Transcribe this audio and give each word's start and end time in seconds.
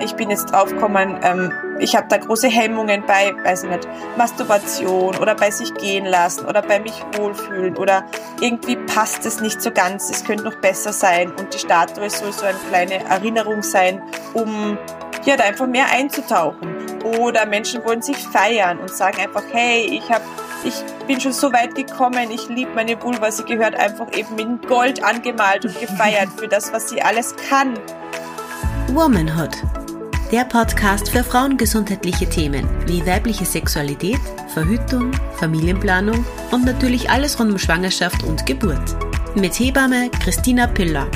Ich 0.00 0.14
bin 0.16 0.30
jetzt 0.30 0.52
draufgekommen, 0.52 1.18
ähm, 1.22 1.52
ich 1.78 1.96
habe 1.96 2.06
da 2.08 2.18
große 2.18 2.48
Hemmungen 2.48 3.04
bei, 3.06 3.34
weiß 3.42 3.64
ich 3.64 3.70
nicht, 3.70 3.88
Masturbation 4.16 5.16
oder 5.16 5.34
bei 5.34 5.50
sich 5.50 5.74
gehen 5.74 6.04
lassen 6.04 6.46
oder 6.46 6.62
bei 6.62 6.78
mich 6.78 7.02
wohlfühlen 7.16 7.76
oder 7.76 8.04
irgendwie 8.40 8.76
passt 8.76 9.24
es 9.26 9.40
nicht 9.40 9.60
so 9.60 9.70
ganz, 9.70 10.10
es 10.10 10.24
könnte 10.24 10.44
noch 10.44 10.54
besser 10.56 10.92
sein 10.92 11.32
und 11.32 11.52
die 11.54 11.58
Statue 11.58 12.08
soll 12.10 12.32
so 12.32 12.44
eine 12.44 12.58
kleine 12.68 13.04
Erinnerung 13.04 13.62
sein, 13.62 14.02
um 14.34 14.78
ja, 15.24 15.36
da 15.36 15.44
einfach 15.44 15.66
mehr 15.66 15.86
einzutauchen. 15.90 16.76
Oder 17.18 17.46
Menschen 17.46 17.84
wollen 17.84 18.02
sich 18.02 18.16
feiern 18.16 18.78
und 18.78 18.90
sagen 18.90 19.20
einfach, 19.20 19.42
hey, 19.52 19.86
ich 19.86 20.10
habe 20.10 20.24
ich 20.64 20.74
bin 21.06 21.20
schon 21.20 21.32
so 21.32 21.52
weit 21.52 21.74
gekommen, 21.74 22.30
ich 22.30 22.48
liebe 22.48 22.70
meine 22.74 23.00
Vulva, 23.02 23.30
sie 23.30 23.44
gehört 23.44 23.74
einfach 23.74 24.12
eben 24.16 24.38
in 24.38 24.60
Gold 24.60 25.02
angemalt 25.02 25.64
und 25.64 25.78
gefeiert 25.80 26.28
für 26.36 26.48
das, 26.48 26.72
was 26.72 26.90
sie 26.90 27.02
alles 27.02 27.34
kann. 27.48 27.74
Womanhood 28.88 29.56
der 30.34 30.44
Podcast 30.46 31.10
für 31.10 31.22
frauengesundheitliche 31.22 32.28
Themen 32.28 32.66
wie 32.86 33.06
weibliche 33.06 33.44
Sexualität, 33.44 34.18
Verhütung, 34.48 35.12
Familienplanung 35.36 36.24
und 36.50 36.64
natürlich 36.64 37.08
alles 37.08 37.38
rund 37.38 37.52
um 37.52 37.58
Schwangerschaft 37.58 38.24
und 38.24 38.44
Geburt. 38.44 38.96
Mit 39.36 39.56
Hebamme 39.60 40.10
Christina 40.10 40.66
Piller. 40.66 41.06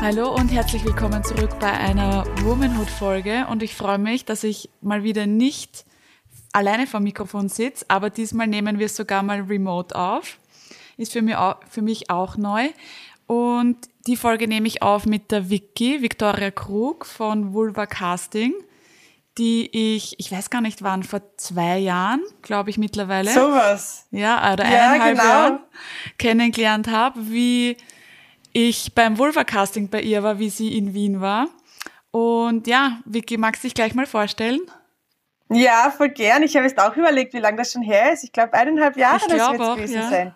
Hallo 0.00 0.34
und 0.34 0.48
herzlich 0.48 0.84
willkommen 0.84 1.22
zurück 1.22 1.50
bei 1.60 1.70
einer 1.70 2.24
Womanhood-Folge 2.42 3.46
und 3.48 3.62
ich 3.62 3.76
freue 3.76 3.98
mich, 3.98 4.24
dass 4.24 4.42
ich 4.42 4.70
mal 4.80 5.04
wieder 5.04 5.26
nicht 5.26 5.84
alleine 6.52 6.86
vor 6.86 7.00
dem 7.00 7.04
Mikrofon 7.04 7.48
sitze, 7.48 7.84
aber 7.88 8.10
diesmal 8.10 8.46
nehmen 8.46 8.78
wir 8.78 8.86
es 8.86 8.96
sogar 8.96 9.22
mal 9.22 9.40
remote 9.42 9.94
auf. 9.94 10.38
Ist 10.96 11.12
für 11.12 11.22
mich 11.22 11.36
auch, 11.36 11.56
für 11.68 11.82
mich 11.82 12.10
auch 12.10 12.36
neu. 12.36 12.68
Und 13.26 13.76
die 14.06 14.16
Folge 14.16 14.48
nehme 14.48 14.66
ich 14.66 14.82
auf 14.82 15.06
mit 15.06 15.30
der 15.30 15.50
Vicky, 15.50 16.00
Victoria 16.00 16.50
Krug 16.50 17.04
von 17.04 17.52
Vulva 17.52 17.86
Casting, 17.86 18.54
die 19.36 19.68
ich, 19.70 20.18
ich 20.18 20.32
weiß 20.32 20.50
gar 20.50 20.62
nicht 20.62 20.82
wann, 20.82 21.02
vor 21.02 21.20
zwei 21.36 21.78
Jahren, 21.78 22.22
glaube 22.42 22.70
ich 22.70 22.78
mittlerweile. 22.78 23.30
Sowas. 23.30 24.06
Ja, 24.10 24.52
oder 24.52 24.64
ja, 24.64 24.90
eineinhalb 24.92 25.18
genau. 25.18 25.28
Jahren 25.28 25.58
kennengelernt 26.16 26.88
habe, 26.88 27.30
wie 27.30 27.76
ich 28.52 28.94
beim 28.94 29.18
Vulva 29.18 29.44
Casting 29.44 29.88
bei 29.88 30.00
ihr 30.00 30.22
war, 30.22 30.38
wie 30.38 30.50
sie 30.50 30.76
in 30.76 30.94
Wien 30.94 31.20
war. 31.20 31.48
Und 32.10 32.66
ja, 32.66 33.00
Vicky, 33.04 33.36
magst 33.36 33.62
du 33.62 33.66
dich 33.66 33.74
gleich 33.74 33.94
mal 33.94 34.06
vorstellen? 34.06 34.60
Ja, 35.50 35.92
voll 35.96 36.10
gern. 36.10 36.42
Ich 36.42 36.56
habe 36.56 36.66
jetzt 36.66 36.78
auch 36.78 36.96
überlegt, 36.96 37.32
wie 37.32 37.38
lange 37.38 37.56
das 37.58 37.72
schon 37.72 37.82
her 37.82 38.12
ist. 38.12 38.24
Ich 38.24 38.32
glaube, 38.32 38.54
eineinhalb 38.54 38.96
Jahre 38.96 39.16
ich 39.16 39.26
das 39.26 39.50
wird 39.50 39.60
es 39.60 39.74
gewesen 39.76 39.94
ja. 39.94 40.10
sein. 40.10 40.34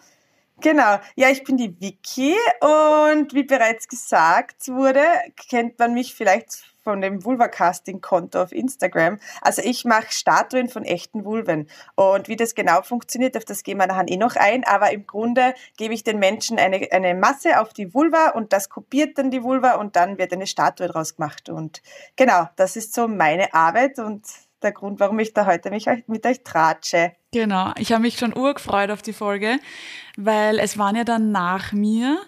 Genau. 0.61 0.99
Ja, 1.17 1.29
ich 1.29 1.43
bin 1.45 1.57
die 1.57 1.75
Vicky 1.81 2.37
und 2.61 3.35
wie 3.35 3.43
bereits 3.43 3.89
gesagt 3.89 4.69
wurde, 4.69 5.03
kennt 5.49 5.79
man 5.79 5.93
mich 5.93 6.15
vielleicht 6.15 6.63
von 6.83 7.01
dem 7.01 7.25
Vulva-Casting-Konto 7.25 8.41
auf 8.43 8.53
Instagram. 8.53 9.19
Also 9.41 9.63
ich 9.63 9.85
mache 9.85 10.11
Statuen 10.11 10.69
von 10.69 10.85
echten 10.85 11.25
Vulven. 11.25 11.69
Und 11.95 12.29
wie 12.29 12.37
das 12.37 12.55
genau 12.55 12.83
funktioniert, 12.83 13.37
auf 13.37 13.45
das 13.45 13.63
gehen 13.63 13.79
wir 13.79 13.87
nachher 13.87 14.09
eh 14.09 14.17
noch 14.17 14.37
ein. 14.37 14.65
Aber 14.65 14.93
im 14.93 15.07
Grunde 15.07 15.55
gebe 15.77 15.95
ich 15.95 16.05
den 16.05 16.19
Menschen 16.19 16.59
eine, 16.59 16.89
eine 16.91 17.15
Masse 17.15 17.61
auf 17.61 17.73
die 17.73 17.95
Vulva 17.95 18.31
und 18.31 18.53
das 18.53 18.69
kopiert 18.69 19.19
dann 19.19 19.31
die 19.31 19.43
Vulva 19.43 19.75
und 19.75 19.97
dann 19.97 20.19
wird 20.19 20.33
eine 20.33 20.47
Statue 20.47 20.89
draus 20.89 21.17
gemacht. 21.17 21.49
Und 21.49 21.83
genau, 22.17 22.49
das 22.57 22.77
ist 22.77 22.95
so 22.95 23.09
meine 23.09 23.55
Arbeit 23.55 23.99
und 23.99 24.25
der 24.63 24.73
Grund, 24.73 25.01
warum 25.01 25.19
ich 25.19 25.35
da 25.35 25.47
heute 25.47 25.71
mich 25.71 25.87
mit 26.07 26.25
euch 26.27 26.43
tratsche. 26.43 27.13
Genau, 27.33 27.73
ich 27.79 27.93
habe 27.93 28.03
mich 28.03 28.19
schon 28.19 28.37
urgefreut 28.37 28.91
auf 28.91 29.03
die 29.03 29.13
Folge, 29.13 29.59
weil 30.17 30.59
es 30.59 30.79
waren 30.79 30.97
ja 30.97 31.05
dann 31.05 31.33
nach 31.33 31.73
mir 31.73 32.19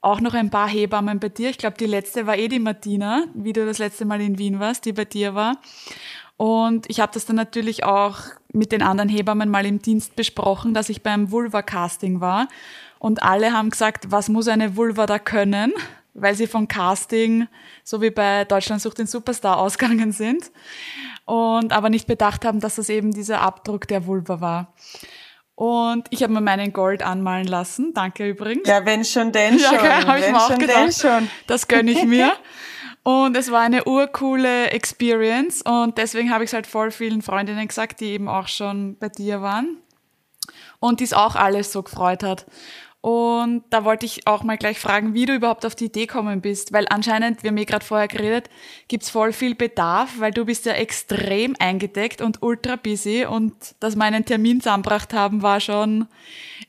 auch 0.00 0.20
noch 0.20 0.34
ein 0.34 0.50
paar 0.50 0.68
Hebammen 0.68 1.18
bei 1.18 1.28
dir. 1.28 1.50
Ich 1.50 1.58
glaube, 1.58 1.76
die 1.78 1.86
letzte 1.86 2.26
war 2.26 2.36
eh 2.36 2.48
die 2.48 2.60
Martina, 2.60 3.24
wie 3.34 3.52
du 3.52 3.66
das 3.66 3.78
letzte 3.78 4.04
Mal 4.04 4.20
in 4.20 4.38
Wien 4.38 4.60
warst, 4.60 4.84
die 4.84 4.92
bei 4.92 5.04
dir 5.04 5.34
war. 5.34 5.58
Und 6.36 6.88
ich 6.88 7.00
habe 7.00 7.12
das 7.12 7.24
dann 7.24 7.36
natürlich 7.36 7.84
auch 7.84 8.20
mit 8.52 8.72
den 8.72 8.82
anderen 8.82 9.08
Hebammen 9.08 9.48
mal 9.48 9.66
im 9.66 9.80
Dienst 9.80 10.16
besprochen, 10.16 10.74
dass 10.74 10.90
ich 10.90 11.02
beim 11.02 11.30
Vulva-Casting 11.30 12.20
war. 12.20 12.48
Und 12.98 13.22
alle 13.22 13.52
haben 13.52 13.70
gesagt, 13.70 14.10
was 14.10 14.28
muss 14.28 14.48
eine 14.48 14.76
Vulva 14.76 15.06
da 15.06 15.18
können? 15.18 15.72
Weil 16.18 16.34
sie 16.34 16.46
von 16.46 16.66
Casting, 16.66 17.46
so 17.84 18.00
wie 18.00 18.10
bei 18.10 18.44
Deutschland 18.44 18.80
sucht 18.80 18.98
den 18.98 19.06
Superstar, 19.06 19.58
ausgegangen 19.58 20.12
sind 20.12 20.50
und 21.26 21.72
aber 21.72 21.90
nicht 21.90 22.06
bedacht 22.06 22.44
haben, 22.44 22.60
dass 22.60 22.76
das 22.76 22.88
eben 22.88 23.12
dieser 23.12 23.40
Abdruck 23.40 23.86
der 23.86 24.06
Vulva 24.06 24.40
war. 24.40 24.74
Und 25.54 26.06
ich 26.10 26.22
habe 26.22 26.34
mir 26.34 26.42
meinen 26.42 26.72
Gold 26.72 27.02
anmalen 27.02 27.46
lassen. 27.46 27.92
Danke 27.94 28.28
übrigens. 28.28 28.68
Ja, 28.68 28.84
wenn 28.84 29.04
schon, 29.04 29.32
denn 29.32 29.58
schon. 29.58 29.74
Ja, 29.74 30.06
habe 30.06 30.20
ich 30.20 30.30
mir 30.30 30.38
auch 30.38 30.58
gedacht. 30.58 31.00
Schon. 31.00 31.30
Das 31.46 31.66
gönne 31.66 31.90
ich 31.90 32.04
mir. 32.04 32.32
Und 33.06 33.36
es 33.36 33.52
war 33.52 33.60
eine 33.60 33.84
urcoole 33.84 34.70
Experience 34.70 35.62
und 35.62 35.96
deswegen 35.96 36.32
habe 36.32 36.42
ich 36.42 36.50
es 36.50 36.54
halt 36.54 36.66
voll 36.66 36.90
vielen 36.90 37.22
Freundinnen 37.22 37.68
gesagt, 37.68 38.00
die 38.00 38.06
eben 38.06 38.28
auch 38.28 38.48
schon 38.48 38.98
bei 38.98 39.08
dir 39.08 39.42
waren 39.42 39.76
und 40.80 40.98
die 40.98 41.04
es 41.04 41.12
auch 41.12 41.36
alles 41.36 41.70
so 41.70 41.84
gefreut 41.84 42.24
hat. 42.24 42.46
Und 43.06 43.62
da 43.70 43.84
wollte 43.84 44.04
ich 44.04 44.26
auch 44.26 44.42
mal 44.42 44.58
gleich 44.58 44.80
fragen, 44.80 45.14
wie 45.14 45.26
du 45.26 45.34
überhaupt 45.36 45.64
auf 45.64 45.76
die 45.76 45.84
Idee 45.84 46.06
gekommen 46.06 46.40
bist, 46.40 46.72
weil 46.72 46.86
anscheinend, 46.90 47.44
wir 47.44 47.50
haben 47.50 47.56
eh 47.56 47.64
gerade 47.64 47.84
vorher 47.84 48.08
geredet, 48.08 48.50
gibt's 48.88 49.10
voll 49.10 49.32
viel 49.32 49.54
Bedarf, 49.54 50.14
weil 50.18 50.32
du 50.32 50.44
bist 50.44 50.66
ja 50.66 50.72
extrem 50.72 51.54
eingedeckt 51.60 52.20
und 52.20 52.42
ultra 52.42 52.74
busy 52.74 53.24
und 53.24 53.54
dass 53.78 53.94
wir 53.94 54.02
einen 54.02 54.24
Termin 54.24 54.60
zusammengebracht 54.60 55.14
haben, 55.14 55.40
war 55.40 55.60
schon 55.60 56.08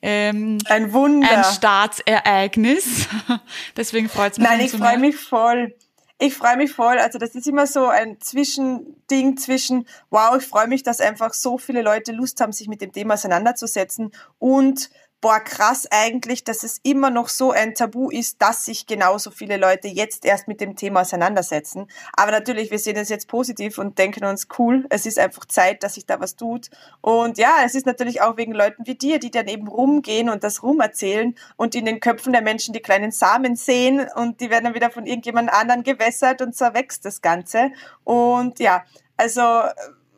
ähm, 0.03 0.59
ein 0.66 0.94
Wunder. 0.94 1.28
Ein 1.28 1.44
Staatsereignis. 1.44 3.08
Deswegen 3.75 4.08
freut's 4.08 4.38
mich. 4.38 4.48
Nein, 4.48 4.59
ich 4.59 4.74
freue 4.74 5.00
mich 5.00 5.16
voll. 5.16 5.74
Ich 6.19 6.36
freue 6.36 6.58
mich 6.58 6.72
voll. 6.72 7.00
Also 7.00 7.18
das 7.18 7.34
ist 7.34 7.48
immer 7.48 7.66
so 7.66 7.88
ein 7.88 8.22
Zwischending 8.22 9.38
zwischen, 9.38 9.88
wow, 10.12 10.38
ich 10.40 10.46
freue 10.46 10.68
mich, 10.68 10.84
dass 10.84 11.02
einfach 11.02 11.34
so 11.34 11.58
viele 11.58 11.81
Leute 11.81 12.12
Lust 12.12 12.42
haben, 12.42 12.52
sich 12.52 12.68
mit 12.68 12.81
dem 12.81 12.92
Thema 12.92 13.16
auseinanderzusetzen 13.16 14.12
und 14.38 14.92
boah, 15.19 15.39
krass 15.39 15.88
eigentlich, 15.89 16.44
dass 16.44 16.63
es 16.63 16.79
immer 16.83 17.09
noch 17.09 17.28
so 17.29 17.51
ein 17.51 17.73
Tabu 17.73 18.09
ist, 18.09 18.41
dass 18.41 18.66
sich 18.66 18.85
genauso 18.85 19.31
viele 19.31 19.57
Leute 19.57 19.88
jetzt 19.88 20.25
erst 20.25 20.47
mit 20.47 20.61
dem 20.61 20.75
Thema 20.75 21.01
auseinandersetzen. 21.01 21.88
Aber 22.13 22.31
natürlich, 22.31 22.69
wir 22.69 22.78
sehen 22.78 22.97
es 22.97 23.09
jetzt 23.09 23.27
positiv 23.27 23.79
und 23.79 23.97
denken 23.97 24.25
uns, 24.25 24.47
cool, 24.59 24.85
es 24.89 25.06
ist 25.07 25.17
einfach 25.17 25.45
Zeit, 25.45 25.81
dass 25.81 25.95
sich 25.95 26.06
da 26.06 26.19
was 26.19 26.35
tut. 26.35 26.69
Und 27.01 27.39
ja, 27.39 27.57
es 27.66 27.73
ist 27.73 27.88
natürlich 27.88 28.22
auch 28.22 28.38
wegen 28.38 28.51
Leuten 28.51 28.85
wie 28.85 28.95
dir, 28.95 29.19
die 29.19 29.31
dann 29.31 29.47
eben 29.47 29.67
rumgehen 29.67 30.29
und 30.29 30.44
das 30.44 30.61
rumerzählen 30.61 31.35
und 31.56 31.73
in 31.73 31.85
den 31.85 32.00
Köpfen 32.00 32.31
der 32.31 32.44
Menschen 32.44 32.73
die 32.73 32.81
kleinen 32.81 33.11
Samen 33.11 33.56
sehen 33.56 34.07
und 34.16 34.39
die 34.39 34.51
werden 34.51 34.66
dann 34.66 34.75
wieder 34.75 34.91
von 34.91 35.07
irgendjemand 35.07 35.51
anderen 35.51 35.83
gewässert 35.83 36.41
und 36.41 36.56
so 36.56 36.66
wächst 36.73 37.06
das 37.06 37.22
Ganze. 37.22 37.72
Und 38.03 38.59
ja, 38.59 38.83
also 39.17 39.63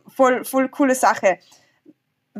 voll, 0.09 0.43
voll 0.43 0.67
coole 0.67 0.95
Sache. 0.95 1.39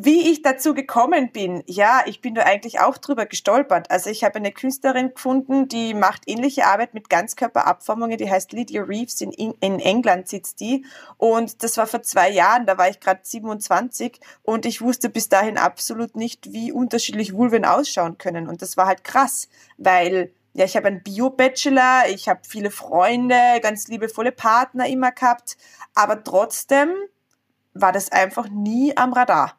Wie 0.01 0.31
ich 0.31 0.43
dazu 0.43 0.73
gekommen 0.73 1.33
bin, 1.33 1.61
ja, 1.65 2.03
ich 2.05 2.21
bin 2.21 2.33
da 2.33 2.43
eigentlich 2.43 2.79
auch 2.79 2.97
drüber 2.97 3.25
gestolpert. 3.25 3.91
Also 3.91 4.09
ich 4.09 4.23
habe 4.23 4.35
eine 4.35 4.53
Künstlerin 4.53 5.13
gefunden, 5.13 5.67
die 5.67 5.93
macht 5.93 6.21
ähnliche 6.25 6.67
Arbeit 6.67 6.93
mit 6.93 7.09
Ganzkörperabformungen, 7.09 8.17
die 8.17 8.31
heißt 8.31 8.53
Lydia 8.53 8.83
Reeves, 8.83 9.19
in, 9.19 9.31
in 9.31 9.79
England 9.81 10.29
sitzt 10.29 10.61
die. 10.61 10.85
Und 11.17 11.63
das 11.63 11.75
war 11.75 11.85
vor 11.85 12.01
zwei 12.01 12.29
Jahren, 12.29 12.65
da 12.65 12.77
war 12.77 12.87
ich 12.87 13.01
gerade 13.01 13.19
27 13.23 14.21
und 14.41 14.65
ich 14.65 14.81
wusste 14.81 15.09
bis 15.09 15.27
dahin 15.27 15.57
absolut 15.57 16.15
nicht, 16.15 16.53
wie 16.53 16.71
unterschiedlich 16.71 17.33
Vulven 17.33 17.65
ausschauen 17.65 18.17
können. 18.17 18.47
Und 18.47 18.61
das 18.61 18.77
war 18.77 18.85
halt 18.87 19.03
krass, 19.03 19.49
weil 19.77 20.31
ja, 20.53 20.63
ich 20.63 20.77
habe 20.77 20.87
einen 20.87 21.03
Bio-Bachelor, 21.03 22.03
ich 22.07 22.29
habe 22.29 22.39
viele 22.47 22.71
Freunde, 22.71 23.35
ganz 23.61 23.89
liebevolle 23.89 24.31
Partner 24.31 24.87
immer 24.87 25.11
gehabt, 25.11 25.57
aber 25.93 26.23
trotzdem 26.23 26.89
war 27.73 27.91
das 27.91 28.13
einfach 28.13 28.47
nie 28.47 28.95
am 28.95 29.11
Radar. 29.11 29.58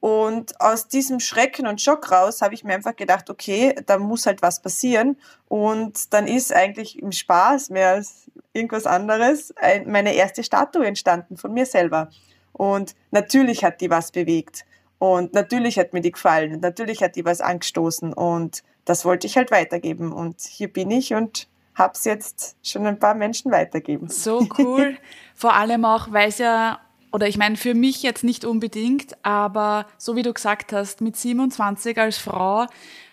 Und 0.00 0.60
aus 0.60 0.88
diesem 0.88 1.20
Schrecken 1.20 1.66
und 1.66 1.80
Schock 1.80 2.12
raus 2.12 2.42
habe 2.42 2.54
ich 2.54 2.64
mir 2.64 2.74
einfach 2.74 2.94
gedacht, 2.94 3.30
okay, 3.30 3.74
da 3.86 3.98
muss 3.98 4.26
halt 4.26 4.42
was 4.42 4.60
passieren. 4.60 5.16
Und 5.48 6.12
dann 6.12 6.26
ist 6.26 6.52
eigentlich 6.52 7.00
im 7.00 7.12
Spaß 7.12 7.70
mehr 7.70 7.90
als 7.90 8.30
irgendwas 8.52 8.86
anderes 8.86 9.54
meine 9.86 10.14
erste 10.14 10.44
Statue 10.44 10.86
entstanden 10.86 11.36
von 11.36 11.52
mir 11.52 11.66
selber. 11.66 12.10
Und 12.52 12.94
natürlich 13.10 13.64
hat 13.64 13.80
die 13.80 13.90
was 13.90 14.12
bewegt. 14.12 14.64
Und 14.98 15.34
natürlich 15.34 15.78
hat 15.78 15.92
mir 15.92 16.00
die 16.00 16.12
gefallen. 16.12 16.54
Und 16.54 16.62
natürlich 16.62 17.02
hat 17.02 17.16
die 17.16 17.24
was 17.24 17.40
angestoßen. 17.40 18.12
Und 18.12 18.62
das 18.84 19.04
wollte 19.04 19.26
ich 19.26 19.36
halt 19.36 19.50
weitergeben. 19.50 20.12
Und 20.12 20.40
hier 20.40 20.72
bin 20.72 20.90
ich 20.90 21.14
und 21.14 21.48
habe 21.74 21.92
es 21.94 22.04
jetzt 22.04 22.56
schon 22.62 22.86
ein 22.86 22.98
paar 22.98 23.14
Menschen 23.14 23.52
weitergeben. 23.52 24.08
So 24.08 24.46
cool. 24.58 24.96
Vor 25.34 25.54
allem 25.54 25.84
auch, 25.84 26.10
weil 26.12 26.30
es 26.30 26.38
ja 26.38 26.80
oder 27.12 27.28
ich 27.28 27.38
meine, 27.38 27.56
für 27.56 27.74
mich 27.74 28.02
jetzt 28.02 28.24
nicht 28.24 28.44
unbedingt, 28.44 29.16
aber 29.24 29.86
so 29.98 30.16
wie 30.16 30.22
du 30.22 30.32
gesagt 30.32 30.72
hast, 30.72 31.00
mit 31.00 31.16
27 31.16 31.98
als 31.98 32.18
Frau 32.18 32.66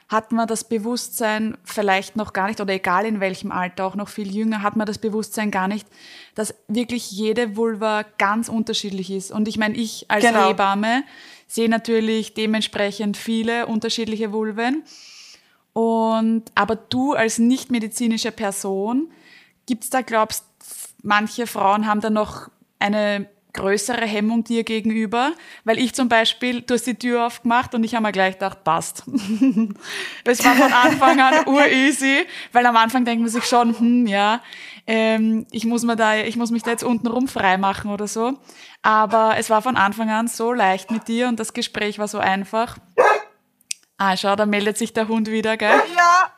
hat 0.09 0.31
man 0.31 0.47
das 0.47 0.63
Bewusstsein 0.63 1.57
vielleicht 1.63 2.15
noch 2.15 2.33
gar 2.33 2.47
nicht, 2.47 2.61
oder 2.61 2.73
egal 2.73 3.05
in 3.05 3.19
welchem 3.19 3.51
Alter, 3.51 3.85
auch 3.85 3.95
noch 3.95 4.09
viel 4.09 4.33
jünger, 4.33 4.61
hat 4.61 4.75
man 4.75 4.85
das 4.85 4.97
Bewusstsein 4.97 5.49
gar 5.49 5.67
nicht, 5.67 5.87
dass 6.35 6.53
wirklich 6.67 7.11
jede 7.11 7.55
Vulva 7.55 8.03
ganz 8.17 8.47
unterschiedlich 8.47 9.09
ist. 9.09 9.31
Und 9.31 9.47
ich 9.47 9.57
meine, 9.57 9.75
ich 9.75 10.05
als 10.09 10.23
genau. 10.23 10.49
Hebamme 10.49 11.03
sehe 11.47 11.69
natürlich 11.69 12.33
dementsprechend 12.33 13.17
viele 13.17 13.65
unterschiedliche 13.65 14.31
Vulven. 14.31 14.83
Und 15.73 16.43
aber 16.53 16.75
du 16.75 17.13
als 17.13 17.39
nicht 17.39 17.71
medizinische 17.71 18.31
Person, 18.31 19.11
gibt's 19.65 19.89
da 19.89 20.01
glaubst 20.01 20.45
manche 21.01 21.47
Frauen 21.47 21.87
haben 21.87 22.01
da 22.01 22.09
noch 22.09 22.49
eine 22.79 23.27
größere 23.53 24.05
Hemmung 24.05 24.43
dir 24.43 24.63
gegenüber, 24.63 25.33
weil 25.63 25.77
ich 25.77 25.93
zum 25.93 26.09
Beispiel, 26.09 26.61
du 26.61 26.73
hast 26.73 26.87
die 26.87 26.95
Tür 26.95 27.27
aufgemacht 27.27 27.75
und 27.75 27.83
ich 27.83 27.93
habe 27.93 28.03
mir 28.03 28.11
gleich 28.11 28.33
gedacht, 28.33 28.63
passt. 28.63 29.03
das 30.23 30.43
war 30.43 30.55
von 30.55 30.73
Anfang 30.73 31.19
an 31.21 31.45
ureasy, 31.45 32.25
weil 32.51 32.65
am 32.65 32.75
Anfang 32.75 33.05
denkt 33.05 33.21
man 33.21 33.29
sich 33.29 33.45
schon, 33.45 33.77
hm, 33.77 34.07
ja, 34.07 34.41
ähm, 34.87 35.45
ich 35.51 35.65
muss 35.65 35.83
mir 35.83 35.95
da, 35.95 36.17
ich 36.17 36.35
muss 36.35 36.51
mich 36.51 36.63
da 36.63 36.71
jetzt 36.71 36.83
unten 36.83 37.07
rum 37.07 37.27
freimachen 37.27 37.91
oder 37.91 38.07
so. 38.07 38.33
Aber 38.81 39.35
es 39.37 39.49
war 39.49 39.61
von 39.61 39.77
Anfang 39.77 40.09
an 40.09 40.27
so 40.27 40.51
leicht 40.51 40.91
mit 40.91 41.07
dir 41.07 41.27
und 41.27 41.39
das 41.39 41.53
Gespräch 41.53 41.99
war 41.99 42.07
so 42.07 42.17
einfach. 42.17 42.77
Ah, 43.97 44.17
schau, 44.17 44.35
da 44.35 44.45
meldet 44.45 44.77
sich 44.77 44.93
der 44.93 45.07
Hund 45.07 45.29
wieder, 45.29 45.55
gell? 45.55 45.81
Ja. 45.95 46.33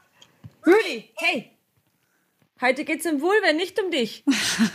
Rudi, 0.67 1.12
hey, 1.15 1.55
Heute 2.65 2.83
geht's 2.83 3.06
um 3.06 3.21
Vulva, 3.21 3.53
nicht 3.53 3.79
um 3.79 3.91
dich. 3.91 4.23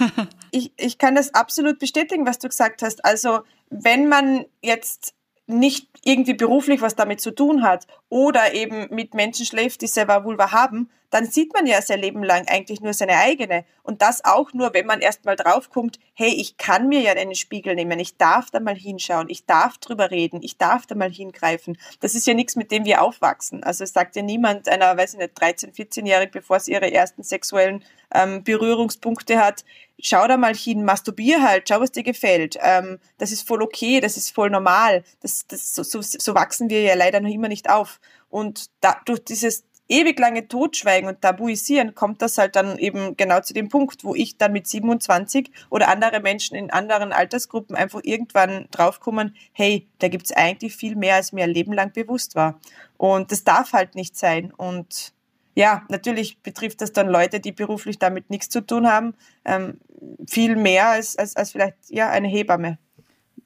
ich, 0.53 0.73
ich 0.77 0.99
kann 0.99 1.17
das 1.17 1.35
absolut 1.35 1.81
bestätigen, 1.81 2.25
was 2.25 2.39
du 2.39 2.49
gesagt 2.49 2.83
hast. 2.83 3.05
Also, 3.05 3.41
wenn 3.69 4.09
man 4.09 4.45
jetzt 4.63 5.15
nicht 5.49 5.89
irgendwie 6.05 6.35
beruflich 6.35 6.83
was 6.83 6.95
damit 6.95 7.21
zu 7.21 7.33
tun 7.33 7.65
hat 7.65 7.89
oder 8.09 8.55
eben 8.55 8.95
mit 8.95 9.15
Menschen 9.15 9.45
schläft, 9.45 9.81
die 9.83 9.89
selber 9.89 10.25
Vulva 10.25 10.53
haben, 10.53 10.89
dann 11.11 11.27
sieht 11.27 11.53
man 11.53 11.67
ja 11.67 11.83
sein 11.83 12.01
Leben 12.01 12.23
lang 12.23 12.47
eigentlich 12.49 12.81
nur 12.81 12.95
seine 12.95 13.17
eigene. 13.17 13.65
Und 13.83 14.01
das 14.03 14.25
auch 14.25 14.53
nur, 14.53 14.73
wenn 14.75 14.87
man 14.87 15.01
erstmal 15.01 15.37
draufkommt, 15.37 15.99
hey, 16.15 16.33
ich 16.33 16.57
kann 16.57 16.89
mir 16.89 17.01
ja 17.01 17.13
einen 17.13 17.35
Spiegel 17.35 17.75
nehmen, 17.75 17.99
ich 17.99 18.17
darf 18.17 18.51
da 18.51 18.61
mal 18.61 18.77
hinschauen, 18.77 19.29
ich 19.29 19.45
darf 19.45 19.79
drüber 19.79 20.11
reden, 20.11 20.41
ich 20.43 20.57
darf 20.57 20.87
da 20.87 20.95
mal 20.95 21.11
hingreifen. 21.11 21.77
Das 22.01 22.15
ist 22.15 22.27
ja 22.27 22.35
nichts, 22.35 22.57
mit 22.57 22.71
dem 22.71 22.85
wir 22.85 23.03
aufwachsen. 23.03 23.65
Also 23.65 23.85
es 23.85 23.93
sagt 23.93 24.15
ja 24.17 24.23
niemand 24.23 24.69
einer, 24.69 24.97
weiß 24.97 25.15
ich 25.15 25.19
nicht, 25.19 25.37
13-, 25.37 25.75
14-Jährig, 25.75 26.31
bevor 26.31 26.61
sie 26.61 26.73
ihre 26.73 26.93
ersten 26.93 27.23
sexuellen 27.23 27.85
ähm, 28.15 28.45
Berührungspunkte 28.45 29.39
hat, 29.39 29.65
schau 30.01 30.27
da 30.27 30.37
mal 30.37 30.55
hin, 30.55 30.85
masturbier 30.85 31.43
halt, 31.43 31.69
schau, 31.69 31.81
was 31.81 31.93
dir 31.93 32.03
gefällt. 32.03 32.57
Ähm, 32.61 32.99
das 33.19 33.33
ist 33.33 33.47
voll 33.47 33.63
okay, 33.63 34.01
das 34.01 34.17
ist 34.17 34.35
voll 34.35 34.51
normal. 34.51 35.05
Das, 35.21 35.47
das, 35.47 35.75
so, 35.75 35.83
so, 35.83 36.01
so 36.03 36.35
wachsen 36.35 36.71
wir 36.71 36.83
ja 36.83 36.95
leider 36.95 37.21
noch 37.21 37.31
immer 37.31 37.49
nicht 37.49 37.69
auf. 37.69 38.01
Und 38.29 38.71
da, 38.81 39.01
durch 39.05 39.25
dieses 39.25 39.65
ewig 39.91 40.19
lange 40.19 40.49
Totschweigen 40.49 41.09
und 41.09 41.21
Tabuisieren 41.21 41.95
kommt 41.95 42.23
das 42.23 42.39
halt 42.39 42.57
dann 42.57 42.79
eben 42.79 43.17
genau 43.17 43.41
zu 43.41 43.53
dem 43.53 43.69
Punkt, 43.69 44.05
wo 44.05 44.15
ich 44.15 44.39
dann 44.39 44.53
mit 44.53 44.67
27 44.67 45.51
oder 45.69 45.89
andere 45.89 46.21
Menschen 46.21 46.57
in 46.57 46.71
anderen 46.71 47.13
Altersgruppen 47.13 47.77
einfach 47.77 48.01
irgendwann 48.05 48.69
draufkommen, 48.71 49.35
hey, 49.53 49.89
da 49.99 50.09
gibt's 50.09 50.33
eigentlich 50.33 50.77
viel 50.77 50.97
mehr, 50.97 51.17
als 51.17 51.33
mir 51.33 51.45
ein 51.45 51.51
Leben 51.51 51.73
lang 51.73 51.93
bewusst 51.93 52.37
war. 52.37 52.61
Und 52.97 53.33
das 53.33 53.45
darf 53.45 53.73
halt 53.73 53.97
nicht 53.97 54.17
sein. 54.17 54.53
Und 54.57 55.13
ja, 55.55 55.83
natürlich 55.89 56.41
betrifft 56.43 56.81
das 56.81 56.93
dann 56.93 57.09
Leute, 57.09 57.41
die 57.41 57.53
beruflich 57.53 57.99
damit 57.99 58.31
nichts 58.31 58.49
zu 58.49 58.65
tun 58.65 58.87
haben, 58.87 59.15
ähm, 59.45 59.81
viel 60.29 60.57
mehr 60.57 60.91
als, 60.91 61.17
als, 61.17 61.37
als 61.37 61.53
vielleicht 61.53 61.77
ja, 61.89 62.09
eine 62.09 62.29
Hebamme. 62.29 62.79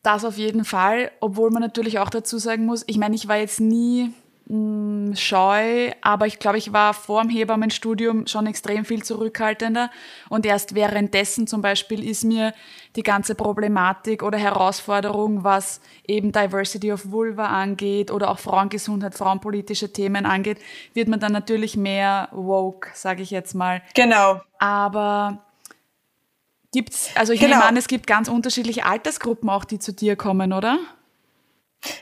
Das 0.03 0.25
auf 0.25 0.37
jeden 0.37 0.67
Fall, 0.67 1.11
obwohl 1.21 1.51
man 1.51 1.63
natürlich 1.63 1.99
auch 1.99 2.11
dazu 2.11 2.37
sagen 2.37 2.67
muss, 2.67 2.85
ich 2.87 2.99
meine, 2.99 3.15
ich 3.15 3.27
war 3.27 3.39
jetzt 3.39 3.61
nie 3.61 4.13
mh, 4.47 5.17
scheu, 5.17 5.91
aber 6.03 6.27
ich 6.27 6.39
glaube, 6.39 6.59
ich 6.59 6.73
war 6.73 6.95
vor 6.95 7.23
dem 7.23 7.31
Hebammenstudium 7.31 8.27
schon 8.27 8.47
extrem 8.47 8.85
viel 8.85 9.03
zurückhaltender 9.03 9.91
und 10.29 10.47
erst 10.47 10.75
währenddessen 10.75 11.47
zum 11.47 11.63
Beispiel 11.63 12.09
ist 12.09 12.25
mir 12.25 12.53
die 12.97 13.03
ganze 13.03 13.35
Problematik 13.35 14.23
oder 14.23 14.39
Herausforderung, 14.39 15.45
was 15.45 15.81
eben 16.07 16.33
Diversity 16.33 16.93
of 16.93 17.11
Vulva 17.11 17.47
angeht 17.47 18.11
oder 18.11 18.31
auch 18.31 18.39
Frauengesundheit, 18.39 19.15
frauenpolitische 19.15 19.93
Themen 19.93 20.27
angeht, 20.27 20.59
wird 20.93 21.09
man 21.09 21.21
dann 21.21 21.33
natürlich 21.33 21.77
mehr 21.77 22.29
woke, 22.33 22.91
sage 22.95 23.23
ich 23.23 23.31
jetzt 23.31 23.55
mal. 23.55 23.83
Genau. 23.95 24.41
Aber 24.59 25.45
gibt's, 26.73 27.11
also 27.17 27.33
ich 27.33 27.41
genau. 27.41 27.57
nehme 27.57 27.65
an, 27.67 27.77
es 27.77 27.89
gibt 27.89 28.07
ganz 28.07 28.29
unterschiedliche 28.29 28.85
Altersgruppen 28.85 29.49
auch, 29.51 29.65
die 29.65 29.79
zu 29.79 29.93
dir 29.93 30.17
kommen, 30.17 30.53
oder? 30.53 30.79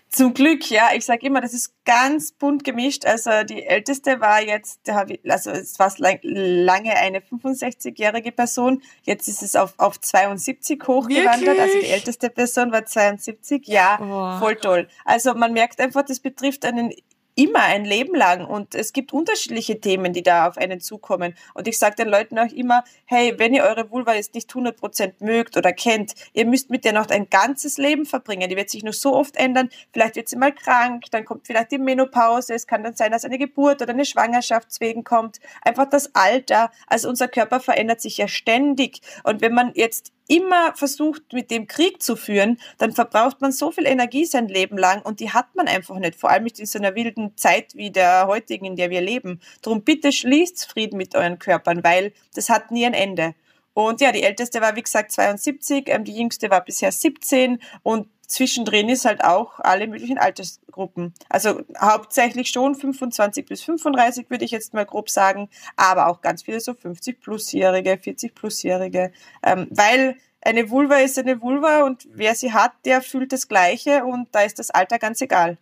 Zum 0.09 0.35
Glück, 0.35 0.71
ja. 0.71 0.91
Ich 0.95 1.05
sage 1.05 1.27
immer, 1.27 1.41
das 1.41 1.55
ist 1.55 1.75
ganz 1.85 2.33
bunt 2.33 2.65
gemischt. 2.65 3.07
Also 3.07 3.31
die 3.45 3.65
älteste 3.65 4.21
war 4.21 4.43
jetzt, 4.43 4.89
also 4.89 5.51
es 5.51 5.79
war 5.79 5.93
lange 5.99 6.97
eine 6.97 7.21
65-jährige 7.21 8.33
Person. 8.33 8.83
Jetzt 9.03 9.29
ist 9.29 9.43
es 9.43 9.57
auf, 9.57 9.75
auf 9.79 10.01
72 10.01 10.83
hochgewandert. 10.87 11.41
Wirklich? 11.41 11.61
Also 11.61 11.79
die 11.81 11.87
älteste 11.87 12.31
Person 12.31 12.73
war 12.73 12.85
72. 12.85 13.67
Ja, 13.69 13.99
oh. 14.01 14.39
voll 14.39 14.57
toll. 14.57 14.89
Also 15.05 15.35
man 15.35 15.53
merkt 15.53 15.81
einfach, 15.81 16.03
das 16.03 16.21
betrifft 16.21 16.65
einen 16.65 16.93
immer 17.35 17.61
ein 17.61 17.85
Leben 17.85 18.15
lang 18.15 18.45
und 18.45 18.75
es 18.75 18.93
gibt 18.93 19.13
unterschiedliche 19.13 19.81
Themen, 19.81 20.13
die 20.13 20.23
da 20.23 20.49
auf 20.49 20.59
einen 20.59 20.81
zukommen. 20.81 21.35
Und 21.55 21.67
ich 21.67 21.79
sage 21.79 21.97
den 21.97 22.09
Leuten 22.09 22.39
auch 22.39 22.53
immer, 22.53 22.85
hey, 23.07 23.35
wenn 23.39 23.55
ihr 23.55 23.65
eure 23.65 23.91
Vulva 23.91 24.15
jetzt 24.15 24.35
nicht 24.35 24.51
100% 24.51 25.15
mögt 25.21 25.57
oder 25.57 25.73
kennt, 25.73 26.13
ihr 26.35 26.47
müsst 26.47 26.71
mit 26.71 26.85
der 26.85 26.93
noch 26.93 27.09
ein 27.09 27.31
ganzes 27.31 27.79
Leben 27.79 28.05
verbringen. 28.05 28.49
Die 28.51 28.57
wird 28.57 28.71
sich 28.71 28.83
noch 28.83 28.93
so 28.93 29.15
oft 29.15 29.37
ändern. 29.37 29.71
Vielleicht 29.93 30.17
wird 30.17 30.29
sie 30.29 30.37
mal 30.37 30.53
krank, 30.53 31.05
dann 31.11 31.25
kommt 31.25 31.47
vielleicht 31.47 31.73
die 31.73 31.79
Menopause. 31.79 32.55
Es 32.55 32.67
kann 32.67 32.85
dann 32.85 32.95
sein, 32.95 33.13
dass 33.13 33.25
eine 33.25 33.39
Geburt 33.39 33.81
oder 33.81 33.93
eine 33.93 34.05
Schwangerschaftswegen 34.05 35.05
kommt. 35.05 35.41
Einfach 35.63 35.89
das 35.89 36.15
Alter. 36.15 36.71
Also 36.87 37.09
unser 37.09 37.29
Körper 37.29 37.61
verändert 37.61 38.01
sich 38.01 38.19
ja 38.19 38.29
ständig. 38.29 39.01
Und 39.25 39.41
wenn 39.41 39.55
man 39.55 39.73
jetzt 39.75 40.13
immer 40.29 40.75
versucht, 40.75 41.33
mit 41.33 41.51
dem 41.51 41.67
Krieg 41.67 42.03
zu 42.03 42.17
führen, 42.17 42.59
dann 42.79 42.93
verbraucht 42.93 43.41
man 43.41 43.53
so 43.53 43.71
viel 43.71 43.87
Energie 43.87 44.25
sein 44.25 44.49
Leben 44.49 44.79
lang 44.79 45.03
und 45.03 45.21
die 45.21 45.31
hat 45.31 45.55
man 45.55 45.69
einfach 45.69 45.99
nicht, 45.99 46.15
vor 46.15 46.31
allem 46.31 46.45
nicht 46.45 46.59
in 46.59 46.67
so 46.67 46.79
einer 46.79 46.95
wilden 46.95 47.37
Zeit 47.37 47.75
wie 47.75 47.91
der 47.91 48.27
heutigen, 48.27 48.65
in 48.65 48.77
der 48.77 48.91
wir 48.91 49.01
leben. 49.01 49.41
Drum 49.63 49.83
bitte 49.83 50.13
schließt 50.13 50.67
Frieden 50.71 50.97
mit 50.97 51.15
euren 51.15 51.39
Körpern, 51.39 51.85
weil 51.85 52.13
das 52.35 52.49
hat 52.49 52.71
nie 52.71 52.87
ein 52.87 52.95
Ende. 52.95 53.35
Und 53.75 54.01
ja, 54.01 54.13
die 54.13 54.23
älteste 54.23 54.61
war 54.61 54.77
wie 54.77 54.83
gesagt 54.83 55.13
72, 55.13 55.89
ähm, 55.89 56.05
die 56.05 56.17
jüngste 56.17 56.51
war 56.51 56.65
bisher 56.65 56.93
17 56.93 57.59
und 57.83 58.07
zwischendrin 58.33 58.89
ist 58.89 59.05
halt 59.05 59.23
auch 59.23 59.61
alle 59.61 59.87
möglichen 59.87 60.17
Altersgruppen. 60.17 61.13
Also 61.29 61.61
hauptsächlich 61.79 62.49
schon 62.49 62.75
25 62.75 63.45
bis 63.45 63.63
35 63.63 64.31
würde 64.31 64.47
ich 64.47 64.51
jetzt 64.51 64.73
mal 64.73 64.87
grob 64.87 65.11
sagen, 65.11 65.51
aber 65.77 66.09
auch 66.09 66.23
ganz 66.23 66.43
viele 66.43 66.59
so 66.59 66.73
50 66.73 67.21
plusjährige, 67.21 67.99
40 67.99 68.35
plusjährige, 68.35 69.13
ähm, 69.43 69.69
weil 69.71 70.17
eine 70.41 70.71
Vulva 70.71 70.97
ist 70.97 71.19
eine 71.19 71.43
Vulva 71.43 71.85
und 71.85 72.09
wer 72.11 72.35
sie 72.35 72.53
hat, 72.55 72.73
der 72.87 73.03
fühlt 73.03 73.33
das 73.33 73.49
Gleiche 73.49 74.05
und 74.05 74.29
da 74.33 74.41
ist 74.41 74.59
das 74.59 74.71
Alter 74.71 74.99
ganz 74.99 75.21
egal. 75.21 75.59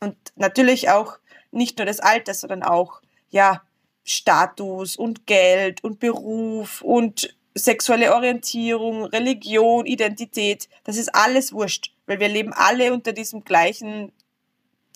Und 0.00 0.16
natürlich 0.36 0.90
auch 0.90 1.18
nicht 1.50 1.78
nur 1.78 1.86
das 1.86 2.00
Alter, 2.00 2.34
sondern 2.34 2.62
auch, 2.62 3.02
ja, 3.30 3.62
Status 4.04 4.96
und 4.96 5.26
Geld 5.26 5.82
und 5.84 6.00
Beruf 6.00 6.82
und 6.82 7.36
sexuelle 7.54 8.14
Orientierung, 8.14 9.04
Religion, 9.04 9.86
Identität, 9.86 10.68
das 10.84 10.96
ist 10.96 11.14
alles 11.14 11.52
wurscht, 11.52 11.91
weil 12.06 12.20
wir 12.20 12.28
leben 12.28 12.52
alle 12.52 12.92
unter 12.92 13.12
diesem 13.12 13.44
gleichen 13.44 14.12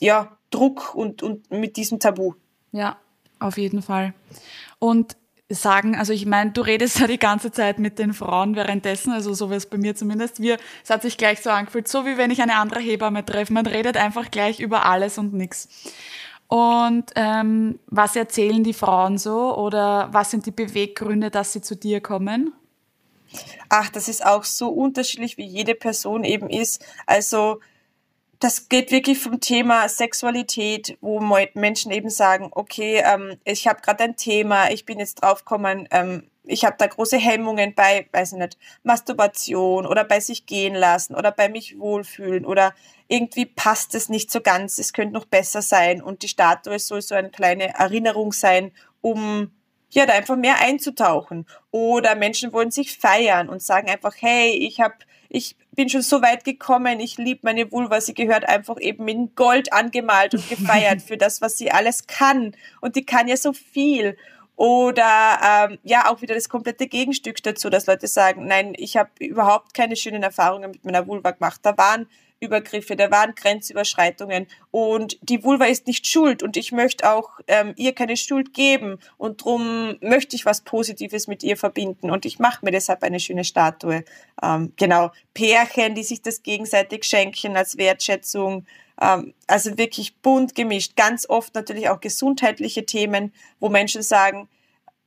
ja, 0.01 0.37
Druck 0.51 0.95
und, 0.95 1.23
und 1.23 1.51
mit 1.51 1.77
diesem 1.77 1.99
Tabu. 1.99 2.35
Ja, 2.73 2.97
auf 3.39 3.59
jeden 3.59 3.83
Fall. 3.83 4.15
Und 4.79 5.17
sagen, 5.49 5.95
also 5.95 6.13
ich 6.13 6.27
meine, 6.27 6.51
du 6.51 6.61
redest 6.61 6.99
ja 7.01 7.07
die 7.07 7.19
ganze 7.19 7.51
Zeit 7.53 7.79
mit 7.79 7.99
den 7.99 8.13
Frauen 8.13 8.57
währenddessen, 8.57 9.13
also 9.13 9.35
so 9.35 9.51
wie 9.51 9.55
es 9.55 9.67
bei 9.67 9.79
mir 9.79 9.95
zumindest. 9.95 10.41
Wir, 10.41 10.59
es 10.83 10.91
hat 10.91 11.03
sich 11.03 11.17
gleich 11.17 11.41
so 11.41 11.51
angefühlt, 11.51 11.89
so 11.89 12.05
wie 12.05 12.17
wenn 12.17 12.31
ich 12.31 12.43
eine 12.43 12.57
andere 12.57 12.81
Hebamme 12.81 13.25
treffe. 13.25 13.53
Man 13.53 13.67
redet 13.67 13.97
einfach 13.97 14.31
gleich 14.31 14.61
über 14.61 14.87
alles 14.87 15.19
und 15.19 15.33
nichts. 15.33 15.69
Und 16.49 17.11
ähm, 17.17 17.81
was 17.87 18.15
erzählen 18.15 18.63
die 18.63 18.73
Frauen 18.73 19.19
so 19.19 19.57
oder 19.57 20.09
was 20.13 20.31
sind 20.31 20.47
die 20.47 20.53
Beweggründe, 20.53 21.31
dass 21.31 21.53
sie 21.53 21.61
zu 21.61 21.75
dir 21.75 22.01
kommen? 22.01 22.53
Ach, 23.69 23.89
das 23.91 24.09
ist 24.09 24.25
auch 24.25 24.45
so 24.45 24.69
unterschiedlich, 24.69 25.37
wie 25.37 25.47
jede 25.47 25.75
Person 25.75 26.25
eben 26.25 26.49
ist. 26.51 26.85
Also 27.07 27.61
das 28.39 28.69
geht 28.69 28.91
wirklich 28.91 29.19
vom 29.19 29.41
Thema 29.41 29.89
Sexualität, 29.89 30.99
wo 31.01 31.21
Menschen 31.55 31.91
eben 31.91 32.11
sagen, 32.11 32.51
okay, 32.53 33.03
ähm, 33.05 33.39
ich 33.45 33.67
habe 33.67 33.81
gerade 33.81 34.05
ein 34.05 34.17
Thema, 34.17 34.71
ich 34.71 34.85
bin 34.85 34.99
jetzt 34.99 35.23
draufgekommen, 35.23 35.89
ähm, 35.91 36.31
ich 36.45 36.65
habe 36.65 36.77
da 36.79 36.87
große 36.87 37.17
Hemmungen 37.17 37.75
bei, 37.75 38.09
weiß 38.13 38.33
ich 38.33 38.39
nicht, 38.39 38.59
Masturbation 38.83 39.87
oder 39.87 40.05
bei 40.05 40.21
sich 40.21 40.47
gehen 40.47 40.75
lassen 40.75 41.15
oder 41.15 41.33
bei 41.33 41.49
mich 41.49 41.79
wohlfühlen 41.79 42.45
oder 42.45 42.73
irgendwie 43.09 43.47
passt 43.47 43.95
es 43.95 44.09
nicht 44.09 44.31
so 44.31 44.41
ganz, 44.41 44.79
es 44.79 44.93
könnte 44.93 45.15
noch 45.15 45.27
besser 45.27 45.63
sein 45.63 46.03
und 46.03 46.23
die 46.23 46.29
Statue 46.29 46.79
soll 46.79 47.03
so 47.03 47.15
eine 47.15 47.31
kleine 47.31 47.75
Erinnerung 47.75 48.33
sein, 48.33 48.73
um 49.01 49.51
ja, 49.91 50.07
da 50.07 50.15
einfach 50.15 50.37
mehr 50.37 50.61
einzutauchen. 50.61 51.47
Oder 51.71 52.15
Menschen 52.15 52.53
wollen 52.53 52.71
sich 52.71 52.99
feiern 52.99 53.49
und 53.49 53.63
sagen 53.63 53.89
einfach, 53.89 54.15
hey, 54.19 54.51
ich 54.51 54.81
habe 54.81 54.95
ich 55.29 55.57
bin 55.73 55.89
schon 55.89 56.03
so 56.03 56.23
weit 56.23 56.45
gekommen, 56.45 57.01
ich 57.01 57.19
liebe 57.19 57.41
meine 57.43 57.71
Vulva, 57.71 58.01
sie 58.01 58.15
gehört 58.15 58.49
einfach 58.49 58.81
eben 58.81 59.07
in 59.09 59.35
Gold 59.35 59.73
angemalt 59.73 60.35
und 60.35 60.49
gefeiert 60.49 61.03
für 61.03 61.17
das, 61.17 61.41
was 61.41 61.57
sie 61.57 61.71
alles 61.71 62.07
kann. 62.07 62.57
Und 62.81 62.97
die 62.97 63.05
kann 63.05 63.29
ja 63.29 63.37
so 63.37 63.53
viel. 63.53 64.17
Oder 64.57 65.69
ähm, 65.71 65.79
ja, 65.83 66.11
auch 66.11 66.23
wieder 66.23 66.35
das 66.35 66.49
komplette 66.49 66.87
Gegenstück 66.87 67.43
dazu, 67.43 67.69
dass 67.69 67.87
Leute 67.87 68.07
sagen, 68.07 68.47
nein, 68.47 68.73
ich 68.77 68.97
habe 68.97 69.11
überhaupt 69.21 69.75
keine 69.75 69.97
schönen 69.97 70.23
Erfahrungen 70.23 70.71
mit 70.71 70.85
meiner 70.85 71.07
Vulva 71.07 71.33
gemacht. 71.33 71.61
Da 71.63 71.77
waren 71.77 72.09
Übergriffe, 72.41 72.97
da 72.97 73.11
waren 73.11 73.35
Grenzüberschreitungen. 73.35 74.47
Und 74.71 75.19
die 75.23 75.43
Vulva 75.43 75.67
ist 75.67 75.87
nicht 75.87 76.07
schuld. 76.07 76.43
Und 76.43 76.57
ich 76.57 76.73
möchte 76.73 77.11
auch 77.11 77.41
ähm, 77.47 77.73
ihr 77.77 77.95
keine 77.95 78.17
Schuld 78.17 78.53
geben. 78.53 78.99
Und 79.17 79.41
darum 79.41 79.97
möchte 80.01 80.37
ich 80.37 80.45
was 80.45 80.61
Positives 80.61 81.27
mit 81.27 81.43
ihr 81.43 81.57
verbinden. 81.57 82.11
Und 82.11 82.25
ich 82.25 82.39
mache 82.39 82.65
mir 82.65 82.73
deshalb 82.73 83.03
eine 83.03 83.21
schöne 83.21 83.45
Statue. 83.45 84.05
Ähm, 84.43 84.73
genau, 84.77 85.11
Pärchen, 85.35 85.95
die 85.95 86.05
sich 86.05 86.23
das 86.23 86.43
gegenseitig 86.43 87.05
schenken 87.05 87.57
als 87.57 87.79
Wertschätzung, 87.79 88.67
ähm, 89.01 89.35
also 89.47 89.79
wirklich 89.79 90.17
bunt 90.17 90.55
gemischt. 90.55 90.97
Ganz 90.97 91.29
oft 91.29 91.55
natürlich 91.55 91.89
auch 91.89 92.01
gesundheitliche 92.01 92.85
Themen, 92.87 93.33
wo 93.61 93.69
Menschen 93.69 94.03
sagen, 94.03 94.49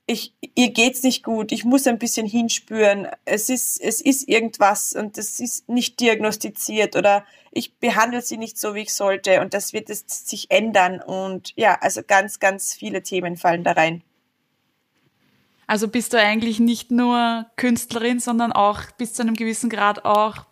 ich, 0.10 0.34
ihr 0.56 0.72
geht's 0.72 1.04
nicht 1.04 1.24
gut, 1.24 1.52
ich 1.52 1.66
muss 1.66 1.86
ein 1.86 2.00
bisschen 2.00 2.26
hinspüren, 2.26 3.08
es 3.26 3.48
ist, 3.50 3.80
es 3.80 4.02
ist 4.02 4.28
irgendwas 4.28 4.94
und 4.94 5.20
es 5.20 5.40
ist 5.40 5.70
nicht 5.70 6.00
diagnostiziert 6.00 6.96
oder 6.96 7.24
ich 7.52 7.76
behandle 7.76 8.24
sie 8.24 8.38
nicht 8.38 8.58
so, 8.58 8.74
wie 8.74 8.82
ich 8.82 8.94
sollte 8.94 9.40
und 9.40 9.54
das 9.54 9.72
wird 9.72 9.88
es 9.92 10.04
sich 10.08 10.50
ändern 10.50 11.00
und 11.00 11.54
ja, 11.56 11.78
also 11.80 12.02
ganz, 12.02 12.40
ganz 12.40 12.74
viele 12.74 13.04
Themen 13.04 13.38
fallen 13.38 13.64
da 13.64 13.74
rein. 13.74 14.02
Also 15.68 15.88
bist 15.88 16.14
du 16.14 16.18
eigentlich 16.20 16.60
nicht 16.60 16.90
nur 16.90 17.46
Künstlerin, 17.56 18.20
sondern 18.20 18.52
auch 18.52 18.82
bis 18.98 19.14
zu 19.14 19.22
einem 19.22 19.36
gewissen 19.36 19.70
Grad 19.70 20.06
auch 20.06 20.48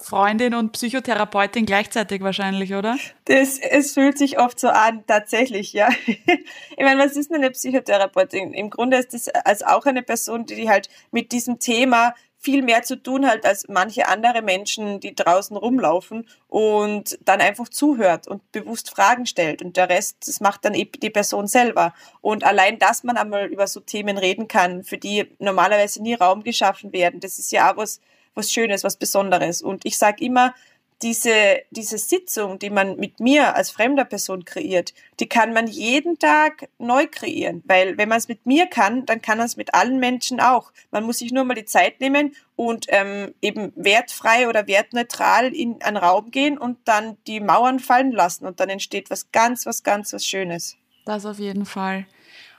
Freundin 0.00 0.54
und 0.54 0.72
Psychotherapeutin 0.72 1.66
gleichzeitig 1.66 2.22
wahrscheinlich, 2.22 2.74
oder? 2.74 2.96
Das, 3.24 3.58
es 3.58 3.94
fühlt 3.94 4.16
sich 4.16 4.38
oft 4.38 4.58
so 4.60 4.68
an, 4.68 5.04
tatsächlich, 5.06 5.72
ja. 5.72 5.88
Ich 6.06 6.84
meine, 6.84 7.02
was 7.02 7.16
ist 7.16 7.30
denn 7.30 7.38
eine 7.38 7.50
Psychotherapeutin? 7.50 8.52
Im 8.54 8.70
Grunde 8.70 8.98
ist 8.98 9.12
das 9.12 9.28
als 9.28 9.64
auch 9.64 9.86
eine 9.86 10.02
Person, 10.02 10.46
die 10.46 10.70
halt 10.70 10.88
mit 11.10 11.32
diesem 11.32 11.58
Thema 11.58 12.14
viel 12.40 12.62
mehr 12.62 12.82
zu 12.82 13.02
tun 13.02 13.26
hat 13.26 13.44
als 13.44 13.66
manche 13.68 14.06
andere 14.06 14.42
Menschen, 14.42 15.00
die 15.00 15.14
draußen 15.14 15.56
rumlaufen 15.56 16.28
und 16.46 17.18
dann 17.24 17.40
einfach 17.40 17.68
zuhört 17.68 18.28
und 18.28 18.52
bewusst 18.52 18.90
Fragen 18.90 19.26
stellt. 19.26 19.60
Und 19.60 19.76
der 19.76 19.88
Rest, 19.88 20.28
das 20.28 20.40
macht 20.40 20.64
dann 20.64 20.74
eben 20.74 20.92
die 21.00 21.10
Person 21.10 21.48
selber. 21.48 21.92
Und 22.20 22.44
allein, 22.44 22.78
dass 22.78 23.02
man 23.02 23.16
einmal 23.16 23.46
über 23.46 23.66
so 23.66 23.80
Themen 23.80 24.18
reden 24.18 24.46
kann, 24.46 24.84
für 24.84 24.98
die 24.98 25.26
normalerweise 25.40 26.00
nie 26.00 26.14
Raum 26.14 26.44
geschaffen 26.44 26.92
werden, 26.92 27.18
das 27.18 27.40
ist 27.40 27.50
ja 27.50 27.72
auch 27.72 27.76
was, 27.76 28.00
was 28.38 28.50
Schönes, 28.50 28.84
was 28.84 28.96
Besonderes. 28.96 29.60
Und 29.60 29.84
ich 29.84 29.98
sage 29.98 30.24
immer, 30.24 30.54
diese, 31.02 31.60
diese 31.70 31.96
Sitzung, 31.96 32.58
die 32.58 32.70
man 32.70 32.96
mit 32.96 33.20
mir 33.20 33.54
als 33.54 33.70
fremder 33.70 34.04
Person 34.04 34.44
kreiert, 34.44 34.94
die 35.20 35.28
kann 35.28 35.52
man 35.52 35.68
jeden 35.68 36.18
Tag 36.18 36.68
neu 36.78 37.06
kreieren. 37.08 37.62
Weil 37.66 37.98
wenn 37.98 38.08
man 38.08 38.18
es 38.18 38.26
mit 38.26 38.46
mir 38.46 38.66
kann, 38.66 39.06
dann 39.06 39.22
kann 39.22 39.38
man 39.38 39.46
es 39.46 39.56
mit 39.56 39.74
allen 39.74 40.00
Menschen 40.00 40.40
auch. 40.40 40.72
Man 40.90 41.04
muss 41.04 41.18
sich 41.18 41.30
nur 41.30 41.44
mal 41.44 41.54
die 41.54 41.64
Zeit 41.64 42.00
nehmen 42.00 42.34
und 42.56 42.86
ähm, 42.88 43.32
eben 43.40 43.72
wertfrei 43.76 44.48
oder 44.48 44.66
wertneutral 44.66 45.54
in 45.54 45.80
einen 45.82 45.98
Raum 45.98 46.32
gehen 46.32 46.58
und 46.58 46.78
dann 46.84 47.16
die 47.26 47.40
Mauern 47.40 47.78
fallen 47.78 48.10
lassen. 48.10 48.46
Und 48.46 48.58
dann 48.58 48.68
entsteht 48.68 49.08
was 49.10 49.30
ganz, 49.30 49.66
was 49.66 49.84
ganz, 49.84 50.12
was 50.12 50.26
Schönes. 50.26 50.76
Das 51.04 51.24
auf 51.24 51.38
jeden 51.38 51.64
Fall. 51.64 52.06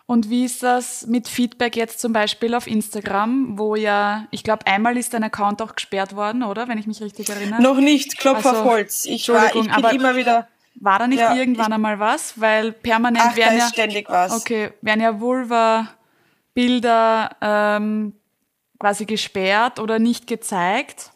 Und 0.09 0.31
wie 0.31 0.43
ist 0.43 0.63
das 0.63 1.05
mit 1.05 1.27
Feedback 1.27 1.75
jetzt 1.75 1.99
zum 1.99 2.13
Beispiel 2.13 2.55
auf 2.55 2.65
Instagram, 2.65 3.59
wo 3.59 3.75
ja, 3.75 4.25
ich 4.31 4.43
glaube, 4.43 4.65
einmal 4.65 4.97
ist 4.97 5.13
dein 5.13 5.21
Account 5.21 5.61
auch 5.61 5.75
gesperrt 5.75 6.15
worden, 6.15 6.41
oder? 6.41 6.67
Wenn 6.67 6.79
ich 6.79 6.87
mich 6.87 6.99
richtig 6.99 7.29
erinnere. 7.29 7.61
Noch 7.61 7.77
nicht, 7.77 8.17
Klopf 8.17 8.43
also, 8.43 8.61
auf 8.61 8.65
Holz. 8.65 9.05
Ich, 9.05 9.29
war, 9.29 9.45
ich 9.45 9.53
bin 9.53 9.69
aber 9.69 9.93
immer 9.93 10.15
wieder. 10.15 10.47
War 10.73 10.97
da 10.97 11.05
nicht 11.05 11.19
ja, 11.19 11.35
irgendwann 11.35 11.67
ich, 11.67 11.75
einmal 11.75 11.99
was? 11.99 12.41
Weil 12.41 12.71
permanent 12.71 13.23
ach, 13.23 13.35
werden 13.35 13.59
da 13.59 13.65
ja. 13.65 13.69
ständig 13.69 14.09
was. 14.09 14.31
Okay, 14.31 14.71
werden 14.81 15.01
ja 15.01 15.19
Vulva-Bilder 15.19 17.29
ähm, 17.39 18.13
quasi 18.79 19.05
gesperrt 19.05 19.77
oder 19.77 19.99
nicht 19.99 20.25
gezeigt. 20.25 21.11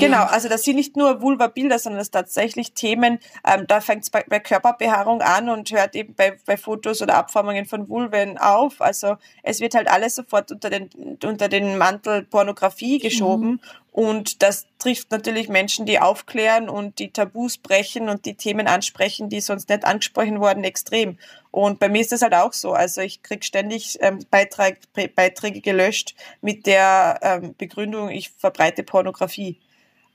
Genau, 0.00 0.24
also 0.24 0.48
das 0.48 0.64
sind 0.64 0.76
nicht 0.76 0.96
nur 0.96 1.20
Vulva-Bilder, 1.20 1.78
sondern 1.78 1.98
das 1.98 2.06
sind 2.06 2.12
tatsächlich 2.12 2.72
Themen, 2.72 3.18
ähm, 3.46 3.66
da 3.66 3.80
fängt 3.80 4.04
es 4.04 4.10
bei, 4.10 4.24
bei 4.28 4.40
Körperbehaarung 4.40 5.20
an 5.22 5.48
und 5.48 5.70
hört 5.70 5.94
eben 5.94 6.14
bei, 6.14 6.36
bei 6.46 6.56
Fotos 6.56 7.02
oder 7.02 7.16
Abformungen 7.16 7.66
von 7.66 7.88
Vulven 7.88 8.38
auf. 8.38 8.80
Also 8.80 9.16
es 9.42 9.60
wird 9.60 9.74
halt 9.74 9.88
alles 9.88 10.14
sofort 10.14 10.50
unter 10.52 10.70
den, 10.70 10.90
unter 11.22 11.48
den 11.48 11.78
Mantel 11.78 12.22
Pornografie 12.22 12.98
geschoben 12.98 13.50
mhm. 13.50 13.60
und 13.92 14.42
das 14.42 14.66
trifft 14.78 15.10
natürlich 15.10 15.48
Menschen, 15.48 15.86
die 15.86 16.00
aufklären 16.00 16.68
und 16.68 16.98
die 16.98 17.10
Tabus 17.10 17.58
brechen 17.58 18.08
und 18.08 18.26
die 18.26 18.34
Themen 18.34 18.66
ansprechen, 18.66 19.28
die 19.28 19.40
sonst 19.40 19.68
nicht 19.68 19.84
angesprochen 19.84 20.40
wurden, 20.40 20.64
extrem. 20.64 21.18
Und 21.50 21.78
bei 21.78 21.88
mir 21.88 22.00
ist 22.00 22.10
das 22.10 22.22
halt 22.22 22.34
auch 22.34 22.52
so. 22.52 22.72
Also 22.72 23.00
ich 23.00 23.22
krieg 23.22 23.44
ständig 23.44 23.98
ähm, 24.00 24.18
Beitrag, 24.30 24.78
Beiträge 25.14 25.60
gelöscht 25.60 26.16
mit 26.40 26.66
der 26.66 27.20
ähm, 27.22 27.54
Begründung, 27.56 28.10
ich 28.10 28.30
verbreite 28.30 28.82
Pornografie. 28.82 29.60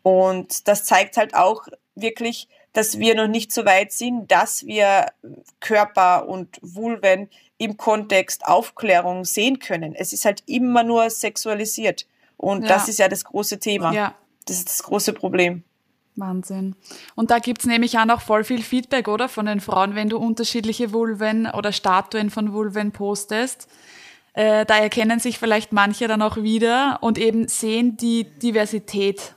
Und 0.01 0.67
das 0.67 0.85
zeigt 0.85 1.17
halt 1.17 1.35
auch 1.35 1.67
wirklich, 1.95 2.47
dass 2.73 2.99
wir 2.99 3.15
noch 3.15 3.27
nicht 3.27 3.51
so 3.51 3.65
weit 3.65 3.91
sind, 3.91 4.31
dass 4.31 4.65
wir 4.65 5.07
Körper 5.59 6.27
und 6.27 6.59
Vulven 6.61 7.29
im 7.57 7.77
Kontext 7.77 8.45
Aufklärung 8.45 9.25
sehen 9.25 9.59
können. 9.59 9.95
Es 9.95 10.13
ist 10.13 10.25
halt 10.25 10.43
immer 10.45 10.83
nur 10.83 11.09
sexualisiert. 11.09 12.07
Und 12.37 12.61
ja. 12.63 12.69
das 12.69 12.87
ist 12.87 12.99
ja 12.99 13.09
das 13.09 13.25
große 13.25 13.59
Thema. 13.59 13.91
Ja. 13.93 14.15
Das 14.45 14.57
ist 14.57 14.69
das 14.69 14.83
große 14.83 15.13
Problem. 15.13 15.63
Wahnsinn. 16.15 16.75
Und 17.15 17.31
da 17.31 17.39
gibt's 17.39 17.65
nämlich 17.65 17.97
auch 17.97 18.05
noch 18.05 18.21
voll 18.21 18.43
viel 18.43 18.61
Feedback, 18.61 19.07
oder? 19.07 19.29
Von 19.29 19.45
den 19.45 19.59
Frauen, 19.59 19.95
wenn 19.95 20.09
du 20.09 20.17
unterschiedliche 20.17 20.91
Vulven 20.93 21.47
oder 21.47 21.71
Statuen 21.71 22.29
von 22.29 22.53
Vulven 22.53 22.91
postest. 22.91 23.67
Äh, 24.33 24.65
da 24.65 24.77
erkennen 24.77 25.19
sich 25.19 25.39
vielleicht 25.39 25.73
manche 25.73 26.07
dann 26.07 26.21
auch 26.21 26.37
wieder 26.37 26.99
und 27.01 27.17
eben 27.17 27.47
sehen 27.47 27.97
die 27.97 28.23
Diversität 28.23 29.33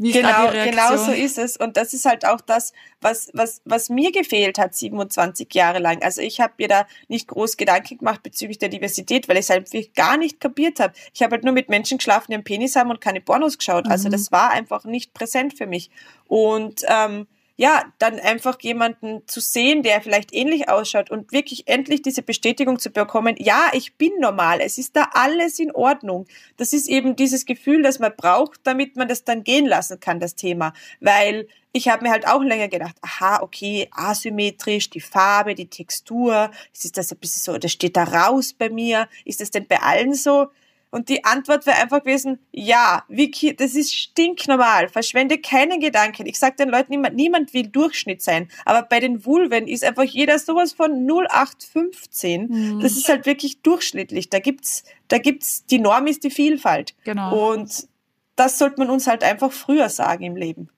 wie 0.00 0.12
genau, 0.12 0.50
genau 0.50 0.96
so 0.96 1.12
ist 1.12 1.36
es. 1.36 1.58
Und 1.58 1.76
das 1.76 1.92
ist 1.92 2.06
halt 2.06 2.24
auch 2.24 2.40
das, 2.40 2.72
was, 3.02 3.30
was, 3.34 3.60
was 3.66 3.90
mir 3.90 4.10
gefehlt 4.12 4.58
hat, 4.58 4.74
27 4.74 5.52
Jahre 5.52 5.78
lang. 5.78 6.02
Also 6.02 6.22
ich 6.22 6.40
habe 6.40 6.54
mir 6.56 6.68
da 6.68 6.86
nicht 7.08 7.28
groß 7.28 7.58
Gedanken 7.58 7.98
gemacht 7.98 8.22
bezüglich 8.22 8.56
der 8.56 8.70
Diversität, 8.70 9.28
weil 9.28 9.36
ich 9.36 9.42
es 9.42 9.50
halt 9.50 9.70
wirklich 9.70 9.92
gar 9.92 10.16
nicht 10.16 10.40
kapiert 10.40 10.80
habe. 10.80 10.94
Ich 11.12 11.22
habe 11.22 11.32
halt 11.34 11.44
nur 11.44 11.52
mit 11.52 11.68
Menschen 11.68 11.98
geschlafen, 11.98 12.28
die 12.30 12.34
einen 12.34 12.44
Penis 12.44 12.76
haben 12.76 12.88
und 12.88 13.02
keine 13.02 13.20
Pornos 13.20 13.58
geschaut. 13.58 13.88
Also 13.88 14.08
mhm. 14.08 14.12
das 14.12 14.32
war 14.32 14.50
einfach 14.52 14.84
nicht 14.84 15.12
präsent 15.12 15.58
für 15.58 15.66
mich. 15.66 15.90
Und 16.26 16.82
ähm, 16.88 17.26
ja, 17.56 17.84
dann 17.98 18.18
einfach 18.18 18.58
jemanden 18.60 19.22
zu 19.26 19.40
sehen, 19.40 19.82
der 19.82 20.00
vielleicht 20.00 20.32
ähnlich 20.32 20.68
ausschaut 20.68 21.10
und 21.10 21.32
wirklich 21.32 21.68
endlich 21.68 22.02
diese 22.02 22.22
Bestätigung 22.22 22.78
zu 22.78 22.90
bekommen, 22.90 23.36
ja, 23.38 23.70
ich 23.72 23.96
bin 23.96 24.12
normal, 24.18 24.60
es 24.60 24.78
ist 24.78 24.96
da 24.96 25.08
alles 25.12 25.58
in 25.58 25.70
Ordnung. 25.72 26.26
Das 26.56 26.72
ist 26.72 26.88
eben 26.88 27.16
dieses 27.16 27.44
Gefühl, 27.44 27.82
das 27.82 27.98
man 27.98 28.14
braucht, 28.16 28.60
damit 28.64 28.96
man 28.96 29.08
das 29.08 29.24
dann 29.24 29.44
gehen 29.44 29.66
lassen 29.66 30.00
kann, 30.00 30.20
das 30.20 30.34
Thema. 30.34 30.72
Weil 31.00 31.48
ich 31.72 31.88
habe 31.88 32.04
mir 32.04 32.10
halt 32.10 32.26
auch 32.26 32.42
länger 32.42 32.68
gedacht, 32.68 32.96
aha, 33.02 33.42
okay, 33.42 33.88
asymmetrisch, 33.92 34.90
die 34.90 35.00
Farbe, 35.00 35.54
die 35.54 35.68
Textur, 35.68 36.50
ist 36.74 36.96
das 36.96 37.12
ein 37.12 37.18
bisschen 37.18 37.42
so, 37.42 37.58
das 37.58 37.72
steht 37.72 37.96
da 37.96 38.04
raus 38.04 38.54
bei 38.54 38.70
mir, 38.70 39.08
ist 39.24 39.40
das 39.40 39.50
denn 39.50 39.66
bei 39.66 39.80
allen 39.80 40.14
so? 40.14 40.48
Und 40.90 41.08
die 41.08 41.24
Antwort 41.24 41.66
wäre 41.66 41.78
einfach 41.78 42.00
gewesen, 42.00 42.40
ja, 42.50 43.04
Vicky, 43.08 43.54
das 43.54 43.76
ist 43.76 43.94
stinknormal. 43.94 44.88
Verschwende 44.88 45.38
keinen 45.38 45.78
Gedanken. 45.78 46.26
Ich 46.26 46.38
sage 46.38 46.56
den 46.56 46.68
Leuten 46.68 46.92
immer, 46.92 47.10
niemand 47.10 47.54
will 47.54 47.68
Durchschnitt 47.68 48.22
sein. 48.22 48.48
Aber 48.64 48.82
bei 48.82 48.98
den 48.98 49.24
Vulven 49.24 49.68
ist 49.68 49.84
einfach 49.84 50.02
jeder 50.02 50.38
sowas 50.40 50.72
von 50.72 51.06
0815. 51.06 52.48
Mhm. 52.48 52.80
Das 52.80 52.92
ist 52.92 53.08
halt 53.08 53.24
wirklich 53.24 53.62
durchschnittlich. 53.62 54.30
Da 54.30 54.40
gibt's, 54.40 54.82
da 55.06 55.18
gibt's, 55.18 55.64
die 55.66 55.78
Norm 55.78 56.08
ist 56.08 56.24
die 56.24 56.30
Vielfalt. 56.30 56.96
Genau. 57.04 57.52
Und 57.52 57.86
das 58.34 58.58
sollte 58.58 58.80
man 58.80 58.90
uns 58.90 59.06
halt 59.06 59.22
einfach 59.22 59.52
früher 59.52 59.88
sagen 59.88 60.24
im 60.24 60.34
Leben. 60.34 60.70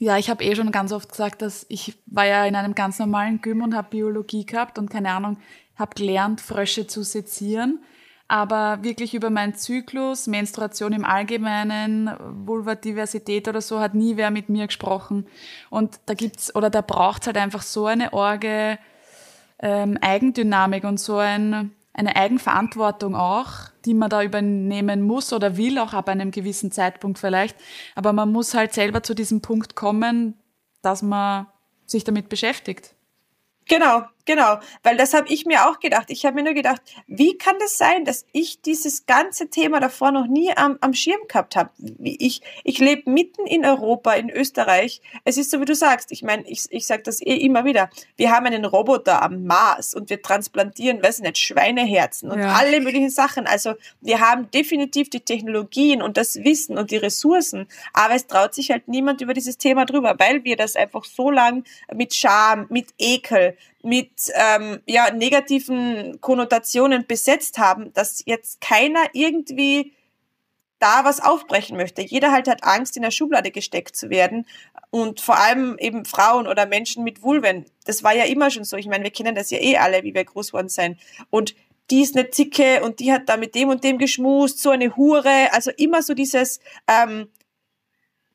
Ja, 0.00 0.18
ich 0.18 0.28
habe 0.28 0.42
eh 0.42 0.56
schon 0.56 0.72
ganz 0.72 0.90
oft 0.90 1.08
gesagt, 1.08 1.40
dass 1.42 1.66
ich 1.68 1.94
war 2.06 2.26
ja 2.26 2.44
in 2.46 2.56
einem 2.56 2.74
ganz 2.74 2.98
normalen 2.98 3.40
Gym 3.40 3.62
und 3.62 3.76
habe 3.76 3.90
Biologie 3.90 4.44
gehabt 4.44 4.76
und 4.76 4.90
keine 4.90 5.12
Ahnung, 5.12 5.38
habe 5.76 5.94
gelernt, 5.94 6.40
Frösche 6.40 6.88
zu 6.88 7.04
sezieren 7.04 7.78
aber 8.28 8.82
wirklich 8.82 9.14
über 9.14 9.30
meinen 9.30 9.54
Zyklus, 9.54 10.26
Menstruation 10.26 10.92
im 10.92 11.04
Allgemeinen, 11.04 12.10
Vulvadiversität 12.46 13.48
oder 13.48 13.60
so, 13.60 13.80
hat 13.80 13.94
nie 13.94 14.16
wer 14.16 14.30
mit 14.30 14.48
mir 14.48 14.66
gesprochen. 14.66 15.26
Und 15.70 16.00
da 16.06 16.14
gibt's, 16.14 16.54
oder 16.54 16.70
da 16.70 16.80
braucht's 16.80 17.26
halt 17.26 17.36
einfach 17.36 17.62
so 17.62 17.86
eine 17.86 18.12
Orge 18.12 18.78
ähm, 19.58 19.98
Eigendynamik 20.00 20.84
und 20.84 20.98
so 20.98 21.18
ein, 21.18 21.72
eine 21.94 22.16
Eigenverantwortung 22.16 23.14
auch, 23.14 23.50
die 23.84 23.94
man 23.94 24.10
da 24.10 24.22
übernehmen 24.22 25.02
muss 25.02 25.32
oder 25.32 25.56
will, 25.56 25.78
auch 25.78 25.92
ab 25.92 26.08
einem 26.08 26.30
gewissen 26.30 26.72
Zeitpunkt 26.72 27.18
vielleicht. 27.18 27.56
Aber 27.94 28.12
man 28.12 28.32
muss 28.32 28.54
halt 28.54 28.72
selber 28.72 29.02
zu 29.02 29.14
diesem 29.14 29.40
Punkt 29.40 29.76
kommen, 29.76 30.38
dass 30.80 31.02
man 31.02 31.46
sich 31.86 32.04
damit 32.04 32.28
beschäftigt. 32.28 32.94
Genau, 33.66 34.02
Genau, 34.24 34.58
weil 34.82 34.96
das 34.96 35.14
habe 35.14 35.28
ich 35.28 35.46
mir 35.46 35.68
auch 35.68 35.80
gedacht. 35.80 36.06
Ich 36.08 36.24
habe 36.24 36.36
mir 36.36 36.44
nur 36.44 36.54
gedacht, 36.54 36.80
wie 37.06 37.36
kann 37.36 37.56
das 37.58 37.76
sein, 37.76 38.04
dass 38.04 38.24
ich 38.32 38.60
dieses 38.60 39.06
ganze 39.06 39.48
Thema 39.48 39.80
davor 39.80 40.12
noch 40.12 40.26
nie 40.26 40.56
am, 40.56 40.78
am 40.80 40.94
Schirm 40.94 41.20
gehabt 41.28 41.56
habe? 41.56 41.70
Ich, 42.02 42.40
ich 42.62 42.78
lebe 42.78 43.10
mitten 43.10 43.46
in 43.46 43.64
Europa, 43.64 44.12
in 44.12 44.30
Österreich. 44.30 45.00
Es 45.24 45.36
ist 45.36 45.50
so, 45.50 45.60
wie 45.60 45.64
du 45.64 45.74
sagst. 45.74 46.12
Ich 46.12 46.22
meine, 46.22 46.48
ich, 46.48 46.66
ich 46.70 46.86
sage 46.86 47.02
das 47.02 47.20
eh 47.20 47.36
immer 47.36 47.64
wieder. 47.64 47.90
Wir 48.16 48.30
haben 48.30 48.46
einen 48.46 48.64
Roboter 48.64 49.22
am 49.22 49.44
Mars 49.44 49.92
und 49.92 50.08
wir 50.08 50.22
transplantieren, 50.22 51.02
weiß 51.02 51.20
nicht, 51.20 51.38
Schweineherzen 51.38 52.30
und 52.30 52.38
ja. 52.38 52.54
alle 52.54 52.80
möglichen 52.80 53.10
Sachen. 53.10 53.46
Also 53.46 53.74
wir 54.00 54.20
haben 54.20 54.50
definitiv 54.52 55.10
die 55.10 55.20
Technologien 55.20 56.00
und 56.00 56.16
das 56.16 56.36
Wissen 56.44 56.78
und 56.78 56.90
die 56.90 56.96
Ressourcen, 56.96 57.66
aber 57.92 58.14
es 58.14 58.26
traut 58.26 58.54
sich 58.54 58.70
halt 58.70 58.88
niemand 58.88 59.20
über 59.20 59.34
dieses 59.34 59.58
Thema 59.58 59.84
drüber, 59.84 60.14
weil 60.18 60.44
wir 60.44 60.56
das 60.56 60.76
einfach 60.76 61.04
so 61.04 61.30
lang 61.30 61.64
mit 61.92 62.14
Scham, 62.14 62.66
mit 62.68 62.88
Ekel, 62.98 63.56
mit 63.82 64.10
ähm, 64.34 64.80
ja, 64.86 65.12
negativen 65.12 66.20
Konnotationen 66.20 67.06
besetzt 67.06 67.58
haben, 67.58 67.92
dass 67.92 68.22
jetzt 68.26 68.60
keiner 68.60 69.04
irgendwie 69.12 69.92
da 70.82 71.04
was 71.04 71.20
aufbrechen 71.20 71.76
möchte. 71.76 72.02
Jeder 72.02 72.32
halt 72.32 72.48
hat 72.48 72.64
Angst, 72.64 72.96
in 72.96 73.02
der 73.02 73.12
Schublade 73.12 73.52
gesteckt 73.52 73.94
zu 73.94 74.10
werden. 74.10 74.46
Und 74.90 75.20
vor 75.20 75.38
allem 75.38 75.76
eben 75.78 76.04
Frauen 76.04 76.48
oder 76.48 76.66
Menschen 76.66 77.04
mit 77.04 77.22
Vulven. 77.22 77.66
Das 77.86 78.02
war 78.02 78.14
ja 78.14 78.24
immer 78.24 78.50
schon 78.50 78.64
so. 78.64 78.76
Ich 78.76 78.88
meine, 78.88 79.04
wir 79.04 79.12
kennen 79.12 79.34
das 79.34 79.50
ja 79.50 79.58
eh 79.58 79.76
alle, 79.76 80.02
wie 80.02 80.12
wir 80.12 80.24
groß 80.24 80.52
worden 80.52 80.68
sein. 80.68 80.98
Und 81.30 81.54
die 81.90 82.02
ist 82.02 82.16
eine 82.16 82.30
Zicke 82.30 82.82
und 82.82 82.98
die 83.00 83.12
hat 83.12 83.28
da 83.28 83.36
mit 83.36 83.54
dem 83.54 83.68
und 83.68 83.84
dem 83.84 83.98
geschmust, 83.98 84.60
so 84.60 84.70
eine 84.70 84.96
Hure. 84.96 85.52
Also 85.52 85.70
immer 85.70 86.02
so 86.02 86.14
dieses, 86.14 86.58
ähm, 86.88 87.28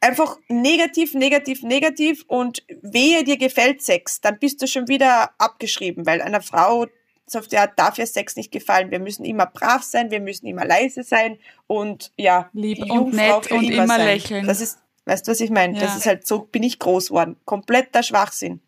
einfach 0.01 0.37
negativ, 0.47 1.13
negativ, 1.13 1.63
negativ 1.63 2.23
und 2.27 2.63
wehe 2.81 3.23
dir 3.23 3.37
gefällt 3.37 3.81
Sex, 3.81 4.21
dann 4.21 4.39
bist 4.39 4.61
du 4.61 4.67
schon 4.67 4.87
wieder 4.87 5.31
abgeschrieben, 5.37 6.05
weil 6.05 6.21
einer 6.21 6.41
Frau 6.41 6.87
so 7.29 7.39
auf 7.39 7.47
der 7.47 7.67
darf 7.67 7.97
ja 7.97 8.05
Sex 8.05 8.37
nicht 8.37 8.51
gefallen. 8.51 8.89
Wir 8.89 8.99
müssen 8.99 9.25
immer 9.25 9.45
brav 9.45 9.83
sein, 9.83 10.11
wir 10.11 10.21
müssen 10.21 10.47
immer 10.47 10.65
leise 10.65 11.03
sein 11.03 11.37
und 11.67 12.13
ja, 12.15 12.49
lieb 12.53 12.89
und 12.89 13.13
nett 13.13 13.51
und 13.51 13.63
immer, 13.63 13.83
immer 13.83 13.97
lächeln. 13.97 14.47
Das 14.47 14.61
ist, 14.61 14.79
weißt 15.05 15.27
du, 15.27 15.31
was 15.31 15.41
ich 15.41 15.49
meine? 15.49 15.75
Ja. 15.75 15.81
Das 15.81 15.97
ist 15.97 16.05
halt 16.05 16.25
so, 16.25 16.39
bin 16.39 16.63
ich 16.63 16.79
groß 16.79 17.11
worden. 17.11 17.35
Kompletter 17.43 18.01
Schwachsinn. 18.01 18.61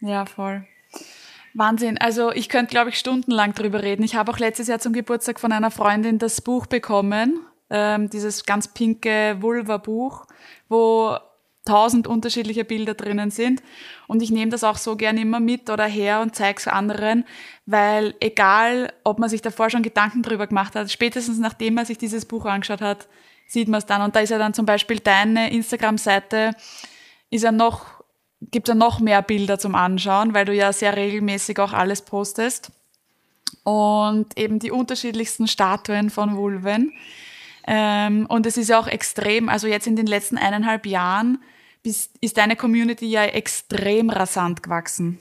Ja, 0.00 0.26
voll. 0.26 0.66
Wahnsinn. 1.54 1.98
Also 1.98 2.32
ich 2.32 2.48
könnte, 2.48 2.70
glaube 2.70 2.90
ich, 2.90 2.98
stundenlang 2.98 3.54
drüber 3.54 3.82
reden. 3.82 4.02
Ich 4.02 4.14
habe 4.14 4.30
auch 4.30 4.38
letztes 4.38 4.68
Jahr 4.68 4.78
zum 4.78 4.92
Geburtstag 4.92 5.40
von 5.40 5.50
einer 5.50 5.70
Freundin 5.70 6.18
das 6.18 6.40
Buch 6.42 6.66
bekommen, 6.66 7.40
ähm, 7.70 8.10
dieses 8.10 8.44
ganz 8.44 8.68
pinke 8.68 9.36
Vulva-Buch 9.40 10.26
wo 10.70 11.18
tausend 11.66 12.06
unterschiedliche 12.06 12.64
Bilder 12.64 12.94
drinnen 12.94 13.30
sind. 13.30 13.62
Und 14.06 14.22
ich 14.22 14.30
nehme 14.30 14.50
das 14.50 14.64
auch 14.64 14.78
so 14.78 14.96
gerne 14.96 15.20
immer 15.20 15.40
mit 15.40 15.68
oder 15.68 15.84
her 15.84 16.22
und 16.22 16.34
zeige 16.34 16.58
es 16.58 16.66
anderen, 16.66 17.24
weil 17.66 18.14
egal, 18.20 18.92
ob 19.04 19.18
man 19.18 19.28
sich 19.28 19.42
davor 19.42 19.68
schon 19.68 19.82
Gedanken 19.82 20.22
drüber 20.22 20.46
gemacht 20.46 20.74
hat, 20.74 20.90
spätestens 20.90 21.38
nachdem 21.38 21.74
man 21.74 21.84
sich 21.84 21.98
dieses 21.98 22.24
Buch 22.24 22.46
angeschaut 22.46 22.80
hat, 22.80 23.08
sieht 23.46 23.68
man 23.68 23.78
es 23.78 23.86
dann. 23.86 24.00
Und 24.00 24.16
da 24.16 24.20
ist 24.20 24.30
ja 24.30 24.38
dann 24.38 24.54
zum 24.54 24.64
Beispiel 24.64 25.00
deine 25.00 25.52
Instagram-Seite, 25.52 26.52
ist 27.28 27.44
ja 27.44 27.52
noch, 27.52 28.02
gibt 28.40 28.68
ja 28.68 28.74
noch 28.74 29.00
mehr 29.00 29.20
Bilder 29.20 29.58
zum 29.58 29.74
Anschauen, 29.74 30.32
weil 30.32 30.46
du 30.46 30.54
ja 30.54 30.72
sehr 30.72 30.96
regelmäßig 30.96 31.58
auch 31.58 31.72
alles 31.72 32.02
postest. 32.02 32.72
Und 33.64 34.38
eben 34.38 34.60
die 34.60 34.70
unterschiedlichsten 34.70 35.46
Statuen 35.46 36.08
von 36.08 36.36
Vulven. 36.36 36.92
Ähm, 37.72 38.26
und 38.26 38.46
es 38.46 38.56
ist 38.56 38.68
ja 38.68 38.80
auch 38.80 38.88
extrem, 38.88 39.48
also 39.48 39.68
jetzt 39.68 39.86
in 39.86 39.94
den 39.94 40.08
letzten 40.08 40.36
eineinhalb 40.36 40.86
Jahren 40.86 41.40
ist, 41.84 42.10
ist 42.20 42.36
deine 42.36 42.56
Community 42.56 43.06
ja 43.06 43.24
extrem 43.24 44.10
rasant 44.10 44.64
gewachsen. 44.64 45.20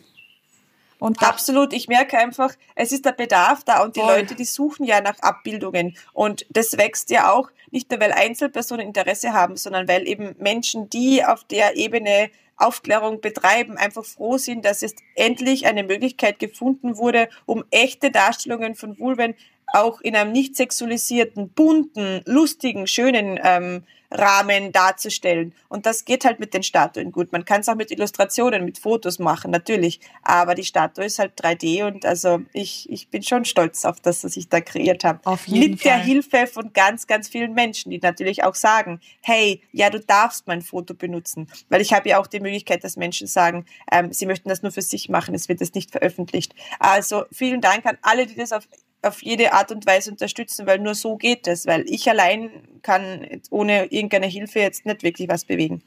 Und 0.97 1.21
Absolut, 1.21 1.73
ich 1.73 1.87
merke 1.87 2.17
einfach, 2.17 2.55
es 2.73 2.91
ist 2.91 3.05
der 3.05 3.11
Bedarf 3.11 3.63
da 3.63 3.83
und 3.83 3.95
die 3.95 3.99
voll. 3.99 4.15
Leute, 4.15 4.33
die 4.33 4.45
suchen 4.45 4.83
ja 4.83 4.99
nach 4.99 5.19
Abbildungen 5.19 5.95
und 6.11 6.47
das 6.49 6.75
wächst 6.75 7.11
ja 7.11 7.31
auch 7.31 7.51
nicht 7.69 7.91
nur, 7.91 7.99
weil 7.99 8.13
Einzelpersonen 8.13 8.87
Interesse 8.87 9.31
haben, 9.31 9.55
sondern 9.55 9.87
weil 9.87 10.07
eben 10.07 10.35
Menschen, 10.39 10.89
die 10.89 11.23
auf 11.23 11.43
der 11.43 11.77
Ebene 11.77 12.31
Aufklärung 12.57 13.21
betreiben, 13.21 13.77
einfach 13.77 14.03
froh 14.03 14.37
sind, 14.39 14.65
dass 14.65 14.81
es 14.81 14.95
endlich 15.13 15.67
eine 15.67 15.83
Möglichkeit 15.83 16.39
gefunden 16.39 16.97
wurde, 16.97 17.29
um 17.45 17.63
echte 17.69 18.09
Darstellungen 18.09 18.73
von 18.73 18.97
Vulven 18.97 19.35
auch 19.73 20.01
in 20.01 20.15
einem 20.15 20.31
nicht 20.31 20.55
sexualisierten, 20.55 21.49
bunten, 21.49 22.21
lustigen, 22.25 22.87
schönen 22.87 23.39
ähm, 23.43 23.83
Rahmen 24.11 24.71
darzustellen. 24.71 25.53
Und 25.67 25.85
das 25.85 26.05
geht 26.05 26.25
halt 26.25 26.39
mit 26.39 26.53
den 26.53 26.63
Statuen 26.63 27.11
gut. 27.11 27.31
Man 27.31 27.45
kann 27.45 27.61
es 27.61 27.69
auch 27.69 27.75
mit 27.75 27.91
Illustrationen, 27.91 28.65
mit 28.65 28.79
Fotos 28.79 29.19
machen, 29.19 29.51
natürlich. 29.51 29.99
Aber 30.23 30.55
die 30.55 30.63
Statue 30.63 31.05
ist 31.05 31.19
halt 31.19 31.39
3D 31.39 31.85
und 31.85 32.05
also 32.05 32.41
ich, 32.53 32.89
ich 32.89 33.09
bin 33.09 33.21
schon 33.23 33.45
stolz 33.45 33.85
auf 33.85 33.99
das, 33.99 34.23
was 34.23 34.35
ich 34.35 34.49
da 34.49 34.61
kreiert 34.61 35.03
habe. 35.03 35.19
Auf 35.25 35.47
jeden 35.47 35.71
mit 35.71 35.81
Fall. 35.81 35.91
der 35.91 35.99
Hilfe 35.99 36.47
von 36.47 36.73
ganz, 36.73 37.07
ganz 37.07 37.27
vielen 37.27 37.53
Menschen, 37.53 37.91
die 37.91 37.99
natürlich 37.99 38.43
auch 38.43 38.55
sagen, 38.55 38.99
hey, 39.21 39.61
ja, 39.71 39.89
du 39.89 39.99
darfst 39.99 40.47
mein 40.47 40.61
Foto 40.61 40.93
benutzen. 40.93 41.47
Weil 41.69 41.81
ich 41.81 41.93
habe 41.93 42.09
ja 42.09 42.19
auch 42.19 42.27
die 42.27 42.39
Möglichkeit, 42.39 42.83
dass 42.83 42.97
Menschen 42.97 43.27
sagen, 43.27 43.65
ähm, 43.91 44.11
sie 44.11 44.25
möchten 44.25 44.49
das 44.49 44.63
nur 44.63 44.71
für 44.71 44.81
sich 44.81 45.09
machen, 45.09 45.35
es 45.35 45.49
wird 45.49 45.61
das 45.61 45.73
nicht 45.73 45.91
veröffentlicht. 45.91 46.55
Also 46.79 47.25
vielen 47.31 47.61
Dank 47.61 47.85
an 47.85 47.97
alle, 48.01 48.25
die 48.25 48.35
das 48.35 48.51
auf 48.51 48.67
auf 49.01 49.23
jede 49.23 49.53
Art 49.53 49.71
und 49.71 49.85
Weise 49.85 50.11
unterstützen, 50.11 50.67
weil 50.67 50.79
nur 50.79 50.95
so 50.95 51.15
geht 51.15 51.47
es, 51.47 51.65
weil 51.65 51.85
ich 51.87 52.09
allein 52.09 52.51
kann 52.81 53.41
ohne 53.49 53.85
irgendeine 53.99 54.27
Hilfe 54.27 54.59
jetzt 54.59 54.85
nicht 54.85 55.03
wirklich 55.03 55.29
was 55.29 55.45
bewegen. 55.45 55.81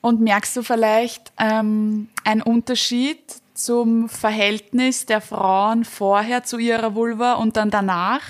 Und 0.00 0.20
merkst 0.20 0.56
du 0.56 0.62
vielleicht 0.62 1.32
ähm, 1.38 2.08
einen 2.24 2.42
Unterschied 2.42 3.20
zum 3.54 4.08
Verhältnis 4.08 5.06
der 5.06 5.20
Frauen 5.20 5.84
vorher 5.84 6.44
zu 6.44 6.58
ihrer 6.58 6.94
Vulva 6.94 7.34
und 7.34 7.56
dann 7.56 7.70
danach? 7.70 8.22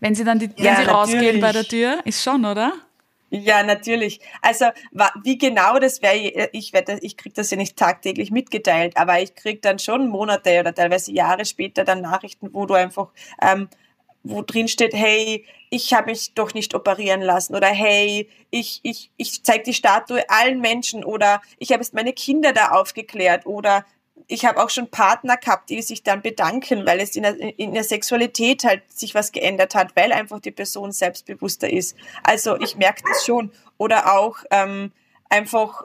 Wenn 0.00 0.14
sie 0.14 0.24
dann 0.24 0.38
die, 0.38 0.50
ja, 0.56 0.76
wenn 0.76 0.76
sie 0.76 0.90
rausgehen 0.90 1.40
bei 1.40 1.52
der 1.52 1.64
Tür, 1.64 2.00
ist 2.04 2.22
schon, 2.22 2.44
oder? 2.44 2.72
Ja, 3.30 3.62
natürlich. 3.62 4.20
Also 4.40 4.66
wie 5.22 5.36
genau 5.36 5.78
das 5.78 6.00
wäre, 6.00 6.48
ich 6.52 6.72
werde, 6.72 6.98
ich 7.02 7.16
krieg 7.16 7.34
das 7.34 7.50
ja 7.50 7.56
nicht 7.56 7.76
tagtäglich 7.76 8.30
mitgeteilt, 8.30 8.96
aber 8.96 9.20
ich 9.20 9.34
krieg 9.34 9.60
dann 9.60 9.78
schon 9.78 10.08
Monate 10.08 10.60
oder 10.60 10.74
teilweise 10.74 11.12
Jahre 11.12 11.44
später 11.44 11.84
dann 11.84 12.00
Nachrichten, 12.00 12.54
wo 12.54 12.64
du 12.64 12.74
einfach, 12.74 13.08
ähm, 13.42 13.68
wo 14.22 14.42
drin 14.42 14.68
steht, 14.68 14.94
hey, 14.94 15.44
ich 15.70 15.92
habe 15.92 16.10
mich 16.10 16.34
doch 16.34 16.54
nicht 16.54 16.74
operieren 16.74 17.20
lassen 17.20 17.54
oder 17.54 17.68
hey, 17.68 18.28
ich 18.50 18.80
ich 18.82 19.10
ich 19.16 19.42
zeig 19.42 19.64
die 19.64 19.74
Statue 19.74 20.28
allen 20.28 20.60
Menschen 20.60 21.04
oder 21.04 21.42
ich 21.58 21.72
habe 21.72 21.82
jetzt 21.82 21.94
meine 21.94 22.12
Kinder 22.12 22.52
da 22.52 22.70
aufgeklärt 22.70 23.46
oder 23.46 23.84
ich 24.26 24.44
habe 24.44 24.62
auch 24.62 24.70
schon 24.70 24.90
Partner 24.90 25.36
gehabt, 25.36 25.70
die 25.70 25.80
sich 25.80 26.02
dann 26.02 26.22
bedanken, 26.22 26.86
weil 26.86 27.00
es 27.00 27.16
in 27.16 27.22
der, 27.22 27.58
in 27.58 27.72
der 27.72 27.84
Sexualität 27.84 28.64
halt 28.64 28.82
sich 28.92 29.14
was 29.14 29.32
geändert 29.32 29.74
hat, 29.74 29.96
weil 29.96 30.12
einfach 30.12 30.40
die 30.40 30.50
Person 30.50 30.92
selbstbewusster 30.92 31.70
ist. 31.70 31.96
Also 32.22 32.56
ich 32.60 32.76
merke 32.76 33.02
das 33.08 33.24
schon. 33.24 33.50
Oder 33.78 34.12
auch 34.18 34.38
ähm, 34.50 34.92
einfach 35.30 35.84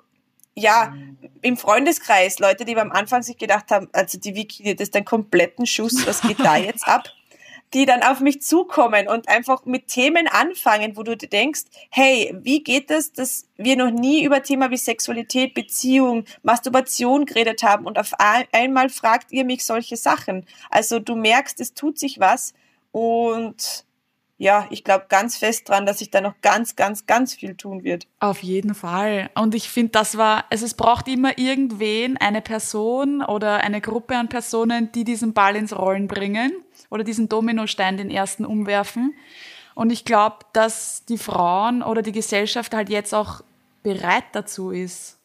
ja, 0.56 0.94
im 1.42 1.58
Freundeskreis, 1.58 2.40
Leute, 2.40 2.66
die 2.66 2.78
am 2.78 2.92
Anfang 2.92 3.24
sich 3.24 3.38
gedacht 3.38 3.72
haben, 3.72 3.90
also 3.92 4.20
die 4.20 4.36
Vicky, 4.36 4.76
das 4.76 4.90
ist 4.90 4.96
ein 4.96 5.06
kompletten 5.06 5.66
Schuss, 5.66 6.06
was 6.06 6.22
geht 6.22 6.40
da 6.40 6.58
jetzt 6.58 6.88
ab? 6.88 7.04
die 7.74 7.86
dann 7.86 8.04
auf 8.04 8.20
mich 8.20 8.42
zukommen 8.42 9.08
und 9.08 9.28
einfach 9.30 9.66
mit 9.66 9.88
Themen 9.88 10.28
anfangen, 10.28 10.96
wo 10.96 11.04
du 11.04 11.18
denkst, 11.18 11.64
hey, 11.90 12.36
wie 12.42 12.64
geht 12.64 12.92
es, 12.92 13.14
dass 13.14 13.48
wir 13.58 13.76
noch 13.76 13.90
nie 13.90 14.24
über 14.24 14.44
Thema 14.44 14.70
wie 14.70 14.78
Sexualität, 14.78 15.54
Beziehung, 15.54 16.26
Masturbation 16.44 17.26
geredet 17.26 17.64
haben 17.64 17.86
und 17.86 17.98
auf 17.98 18.14
einmal 18.52 18.90
fragt 18.90 19.32
ihr 19.32 19.46
mich 19.46 19.66
solche 19.66 19.98
Sachen. 19.98 20.46
Also 20.70 21.00
du 21.00 21.16
merkst, 21.16 21.60
es 21.60 21.74
tut 21.74 21.98
sich 21.98 22.20
was 22.20 22.54
und 22.92 23.86
ja, 24.44 24.68
ich 24.72 24.84
glaube 24.84 25.06
ganz 25.08 25.38
fest 25.38 25.70
dran, 25.70 25.86
dass 25.86 26.00
sich 26.00 26.12
da 26.12 26.20
noch 26.20 26.34
ganz, 26.42 26.76
ganz, 26.76 27.06
ganz 27.06 27.34
viel 27.34 27.56
tun 27.56 27.86
wird. 27.86 28.08
Auf 28.20 28.44
jeden 28.44 28.76
Fall. 28.76 29.30
Und 29.36 29.56
ich 29.56 29.70
finde, 29.70 29.94
das 29.94 30.18
war, 30.18 30.44
also 30.50 30.66
es 30.66 30.74
braucht 30.74 31.08
immer 31.08 31.38
irgendwen, 31.38 32.18
eine 32.18 32.42
Person 32.42 33.24
oder 33.24 33.62
eine 33.64 33.80
Gruppe 33.80 34.18
an 34.18 34.28
Personen, 34.28 34.92
die 34.92 35.06
diesen 35.06 35.34
Ball 35.34 35.56
ins 35.56 35.74
Rollen 35.74 36.10
bringen 36.10 36.52
oder 36.90 37.06
diesen 37.06 37.30
Dominostein, 37.30 37.96
den 37.96 38.12
ersten 38.12 38.46
umwerfen. 38.46 39.16
Und 39.76 39.94
ich 39.94 40.04
glaube, 40.04 40.40
dass 40.52 41.06
die 41.06 41.18
Frauen 41.18 41.82
oder 41.82 42.02
die 42.02 42.12
Gesellschaft 42.12 42.74
halt 42.74 42.90
jetzt 42.90 43.16
auch 43.16 43.46
bereit 43.82 44.26
dazu 44.34 44.72
ist. 44.72 45.20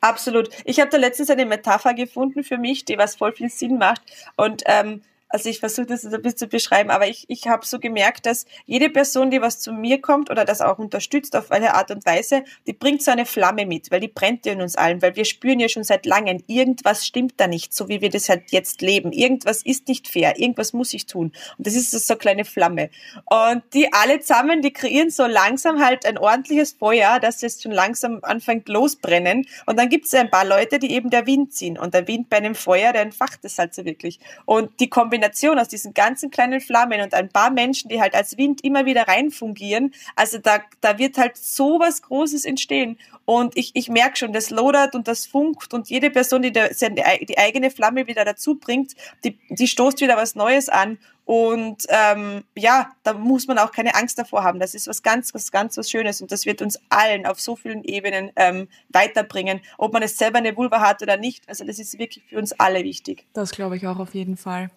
Absolut. 0.00 0.48
Ich 0.64 0.80
habe 0.80 0.90
da 0.90 0.96
letztens 0.96 1.30
eine 1.30 1.46
Metapher 1.46 1.94
gefunden 1.94 2.42
für 2.42 2.58
mich, 2.58 2.84
die 2.84 2.98
was 2.98 3.14
voll 3.14 3.32
viel 3.32 3.50
Sinn 3.50 3.78
macht. 3.78 4.02
Und 4.36 4.64
ähm, 4.66 5.02
Also 5.32 5.48
ich 5.48 5.60
versuche 5.60 5.86
das 5.86 6.04
ein 6.04 6.20
bisschen 6.20 6.36
zu 6.36 6.46
beschreiben, 6.46 6.90
aber 6.90 7.08
ich, 7.08 7.24
ich 7.28 7.48
habe 7.48 7.64
so 7.64 7.78
gemerkt, 7.78 8.26
dass 8.26 8.44
jede 8.66 8.90
Person, 8.90 9.30
die 9.30 9.40
was 9.40 9.60
zu 9.60 9.72
mir 9.72 9.98
kommt 9.98 10.30
oder 10.30 10.44
das 10.44 10.60
auch 10.60 10.78
unterstützt 10.78 11.34
auf 11.34 11.50
eine 11.50 11.72
Art 11.74 11.90
und 11.90 12.04
Weise, 12.04 12.44
die 12.66 12.74
bringt 12.74 13.02
so 13.02 13.10
eine 13.10 13.24
Flamme 13.24 13.64
mit, 13.64 13.90
weil 13.90 14.00
die 14.00 14.08
brennt 14.08 14.44
ja 14.44 14.52
in 14.52 14.60
uns 14.60 14.76
allen, 14.76 15.00
weil 15.00 15.16
wir 15.16 15.24
spüren 15.24 15.58
ja 15.58 15.70
schon 15.70 15.84
seit 15.84 16.04
langem, 16.04 16.44
irgendwas 16.48 17.06
stimmt 17.06 17.32
da 17.38 17.46
nicht, 17.46 17.72
so 17.72 17.88
wie 17.88 18.02
wir 18.02 18.10
das 18.10 18.28
halt 18.28 18.50
jetzt 18.50 18.82
leben. 18.82 19.10
Irgendwas 19.10 19.62
ist 19.62 19.88
nicht 19.88 20.06
fair, 20.06 20.38
irgendwas 20.38 20.74
muss 20.74 20.92
ich 20.92 21.06
tun. 21.06 21.32
Und 21.56 21.66
das 21.66 21.76
ist 21.76 21.92
so 21.92 22.12
eine 22.12 22.18
kleine 22.18 22.44
Flamme. 22.44 22.90
Und 23.24 23.62
die 23.72 23.90
alle 23.90 24.20
zusammen, 24.20 24.60
die 24.60 24.74
kreieren 24.74 25.08
so 25.08 25.24
langsam 25.24 25.82
halt 25.82 26.04
ein 26.04 26.18
ordentliches 26.18 26.72
Feuer, 26.72 27.20
das 27.20 27.40
jetzt 27.40 27.62
schon 27.62 27.72
langsam 27.72 28.18
anfängt 28.20 28.68
losbrennen. 28.68 29.46
Und 29.64 29.78
dann 29.78 29.88
gibt 29.88 30.04
es 30.04 30.12
ein 30.12 30.30
paar 30.30 30.44
Leute, 30.44 30.78
die 30.78 30.92
eben 30.92 31.08
der 31.08 31.26
Wind 31.26 31.54
ziehen. 31.54 31.78
Und 31.78 31.94
der 31.94 32.06
Wind 32.06 32.28
bei 32.28 32.36
einem 32.36 32.54
Feuer, 32.54 32.92
der 32.92 33.00
entfacht 33.00 33.40
es 33.44 33.56
halt 33.56 33.74
so 33.74 33.86
wirklich. 33.86 34.20
Und 34.44 34.78
die 34.78 34.90
Kombination 34.90 35.21
Kombination 35.22 35.58
aus 35.58 35.68
diesen 35.68 35.94
ganzen 35.94 36.30
kleinen 36.30 36.60
Flammen 36.60 37.00
und 37.00 37.14
ein 37.14 37.28
paar 37.28 37.50
Menschen, 37.50 37.88
die 37.88 38.00
halt 38.00 38.14
als 38.14 38.36
Wind 38.36 38.64
immer 38.64 38.86
wieder 38.86 39.06
reinfungieren, 39.06 39.94
also 40.16 40.38
da, 40.38 40.60
da 40.80 40.98
wird 40.98 41.16
halt 41.16 41.36
so 41.36 41.78
was 41.78 42.02
Großes 42.02 42.44
entstehen. 42.44 42.98
Und 43.24 43.56
ich, 43.56 43.70
ich 43.74 43.88
merke 43.88 44.16
schon, 44.16 44.32
das 44.32 44.50
lodert 44.50 44.96
und 44.96 45.06
das 45.06 45.26
funkt 45.26 45.72
und 45.72 45.88
jede 45.88 46.10
Person, 46.10 46.42
die 46.42 46.50
da, 46.50 46.68
die 46.68 47.38
eigene 47.38 47.70
Flamme 47.70 48.08
wieder 48.08 48.24
dazu 48.24 48.56
bringt, 48.56 48.94
die, 49.22 49.38
die 49.48 49.68
stoßt 49.68 50.00
wieder 50.00 50.16
was 50.16 50.34
Neues 50.34 50.68
an. 50.68 50.98
Und 51.24 51.86
ähm, 51.88 52.42
ja, 52.56 52.90
da 53.04 53.12
muss 53.12 53.46
man 53.46 53.58
auch 53.58 53.70
keine 53.70 53.94
Angst 53.94 54.18
davor 54.18 54.42
haben. 54.42 54.58
Das 54.58 54.74
ist 54.74 54.88
was 54.88 55.04
ganz, 55.04 55.32
was 55.32 55.52
ganz 55.52 55.76
was 55.76 55.88
Schönes 55.88 56.20
und 56.20 56.32
das 56.32 56.46
wird 56.46 56.60
uns 56.62 56.80
allen 56.88 57.26
auf 57.26 57.40
so 57.40 57.54
vielen 57.54 57.84
Ebenen 57.84 58.32
ähm, 58.34 58.66
weiterbringen, 58.88 59.60
ob 59.78 59.92
man 59.92 60.02
es 60.02 60.18
selber 60.18 60.38
eine 60.38 60.56
Vulva 60.56 60.80
hat 60.80 61.00
oder 61.00 61.16
nicht. 61.16 61.48
Also 61.48 61.64
das 61.64 61.78
ist 61.78 61.96
wirklich 62.00 62.24
für 62.28 62.38
uns 62.38 62.52
alle 62.58 62.82
wichtig. 62.82 63.24
Das 63.34 63.52
glaube 63.52 63.76
ich 63.76 63.86
auch 63.86 64.00
auf 64.00 64.14
jeden 64.14 64.36
Fall. 64.36 64.70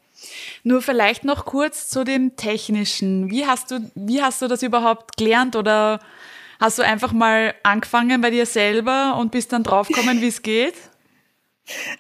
Nur 0.63 0.82
vielleicht 0.82 1.23
noch 1.23 1.45
kurz 1.45 1.88
zu 1.88 2.04
dem 2.04 2.36
Technischen. 2.36 3.30
Wie 3.30 3.45
hast 3.45 3.71
du, 3.71 3.91
wie 3.95 4.21
hast 4.21 4.41
du 4.41 4.47
das 4.47 4.63
überhaupt 4.63 5.17
gelernt 5.17 5.56
oder 5.56 5.99
hast 6.60 6.80
du 6.80 6.84
einfach 6.84 7.12
mal 7.12 7.54
angefangen 7.63 8.21
bei 8.21 8.30
dir 8.30 8.45
selber 8.45 9.17
und 9.17 9.32
bist 9.32 9.51
dann 9.51 9.63
draufgekommen, 9.63 10.21
wie 10.21 10.28
es 10.28 10.41
geht? 10.41 10.75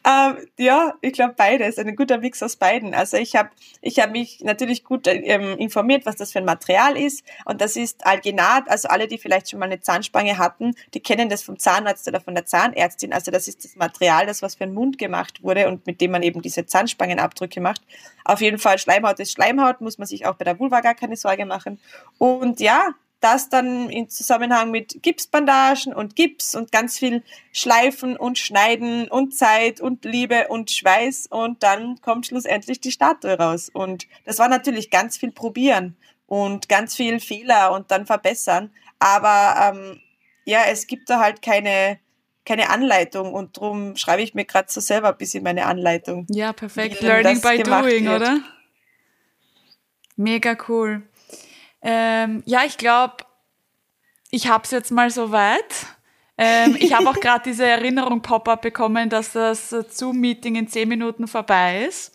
Ähm, 0.03 0.47
ja, 0.57 0.93
ich 1.01 1.13
glaube 1.13 1.33
beides, 1.35 1.77
ein 1.79 1.95
guter 1.95 2.19
Mix 2.19 2.43
aus 2.43 2.55
beiden. 2.55 2.93
Also 2.93 3.17
ich 3.17 3.35
habe 3.35 3.49
ich 3.81 3.99
hab 3.99 4.11
mich 4.11 4.41
natürlich 4.41 4.83
gut 4.83 5.07
ähm, 5.07 5.57
informiert, 5.57 6.05
was 6.05 6.15
das 6.15 6.31
für 6.31 6.39
ein 6.39 6.45
Material 6.45 6.97
ist 6.97 7.23
und 7.45 7.61
das 7.61 7.75
ist 7.75 8.05
Alginat, 8.05 8.69
also 8.69 8.87
alle, 8.87 9.07
die 9.07 9.17
vielleicht 9.17 9.49
schon 9.49 9.59
mal 9.59 9.65
eine 9.65 9.81
Zahnspange 9.81 10.37
hatten, 10.37 10.75
die 10.93 10.99
kennen 10.99 11.29
das 11.29 11.43
vom 11.43 11.57
Zahnarzt 11.57 12.07
oder 12.07 12.21
von 12.21 12.35
der 12.35 12.45
Zahnärztin, 12.45 13.13
also 13.13 13.31
das 13.31 13.47
ist 13.47 13.63
das 13.63 13.75
Material, 13.75 14.25
das 14.25 14.41
was 14.41 14.55
für 14.55 14.65
den 14.65 14.73
Mund 14.73 14.97
gemacht 14.97 15.41
wurde 15.43 15.67
und 15.67 15.87
mit 15.87 16.01
dem 16.01 16.11
man 16.11 16.23
eben 16.23 16.41
diese 16.41 16.65
Zahnspangenabdrücke 16.65 17.59
macht. 17.61 17.81
Auf 18.23 18.41
jeden 18.41 18.59
Fall 18.59 18.77
Schleimhaut 18.77 19.19
ist 19.19 19.31
Schleimhaut, 19.31 19.81
muss 19.81 19.97
man 19.97 20.07
sich 20.07 20.25
auch 20.25 20.35
bei 20.35 20.45
der 20.45 20.59
Vulva 20.59 20.81
gar 20.81 20.95
keine 20.95 21.15
Sorge 21.15 21.45
machen. 21.45 21.79
Und 22.17 22.59
ja, 22.59 22.89
das 23.25 23.49
dann 23.49 23.89
in 23.89 24.07
Zusammenhang 24.07 24.69
mit 24.69 25.01
Gipsbandagen 25.01 25.95
und 25.95 26.15
Gips 26.15 26.53
und 26.53 26.71
ganz 26.71 26.99
viel 26.99 27.23
Schleifen 27.51 28.17
und 28.17 28.37
Schneiden 28.37 29.07
und 29.07 29.35
Zeit 29.35 29.81
und 29.81 30.05
Liebe 30.05 30.47
und 30.49 30.69
Schweiß 30.69 31.25
und 31.31 31.63
dann 31.63 31.99
kommt 32.01 32.27
schlussendlich 32.27 32.81
die 32.81 32.91
Statue 32.91 33.35
raus. 33.35 33.71
Und 33.73 34.05
das 34.25 34.37
war 34.37 34.47
natürlich 34.47 34.91
ganz 34.91 35.17
viel 35.17 35.31
probieren 35.31 35.97
und 36.27 36.69
ganz 36.69 36.95
viel 36.95 37.19
Fehler 37.19 37.71
und 37.71 37.89
dann 37.89 38.05
verbessern. 38.05 38.69
Aber 38.99 39.73
ähm, 39.73 39.99
ja, 40.45 40.65
es 40.69 40.85
gibt 40.85 41.09
da 41.09 41.19
halt 41.19 41.41
keine, 41.41 41.97
keine 42.45 42.69
Anleitung 42.69 43.33
und 43.33 43.57
darum 43.57 43.95
schreibe 43.95 44.21
ich 44.21 44.35
mir 44.35 44.45
gerade 44.45 44.71
so 44.71 44.81
selber 44.81 45.09
ein 45.09 45.17
bisschen 45.17 45.43
meine 45.43 45.65
Anleitung. 45.65 46.27
Ja, 46.29 46.53
perfekt. 46.53 47.01
Learning 47.01 47.41
by 47.41 47.63
doing, 47.63 48.05
wird. 48.05 48.21
oder? 48.21 48.39
Mega 50.15 50.55
cool. 50.69 51.01
Ähm, 51.87 52.41
ja, 52.45 52.63
ich 52.65 52.79
glaube, 52.79 53.17
ich 54.31 54.47
habe 54.47 54.63
es 54.63 54.71
jetzt 54.71 54.91
mal 54.91 55.11
so 55.11 55.31
weit. 55.31 55.85
Ähm, 56.35 56.75
ich 56.79 56.93
habe 56.93 57.07
auch 57.07 57.13
gerade 57.21 57.43
diese 57.45 57.65
Erinnerung 57.65 58.21
Pop-up 58.21 58.63
bekommen, 58.63 59.09
dass 59.09 59.33
das 59.33 59.69
Zoom-Meeting 59.69 60.55
in 60.55 60.67
zehn 60.67 60.89
Minuten 60.89 61.27
vorbei 61.27 61.85
ist. 61.85 62.11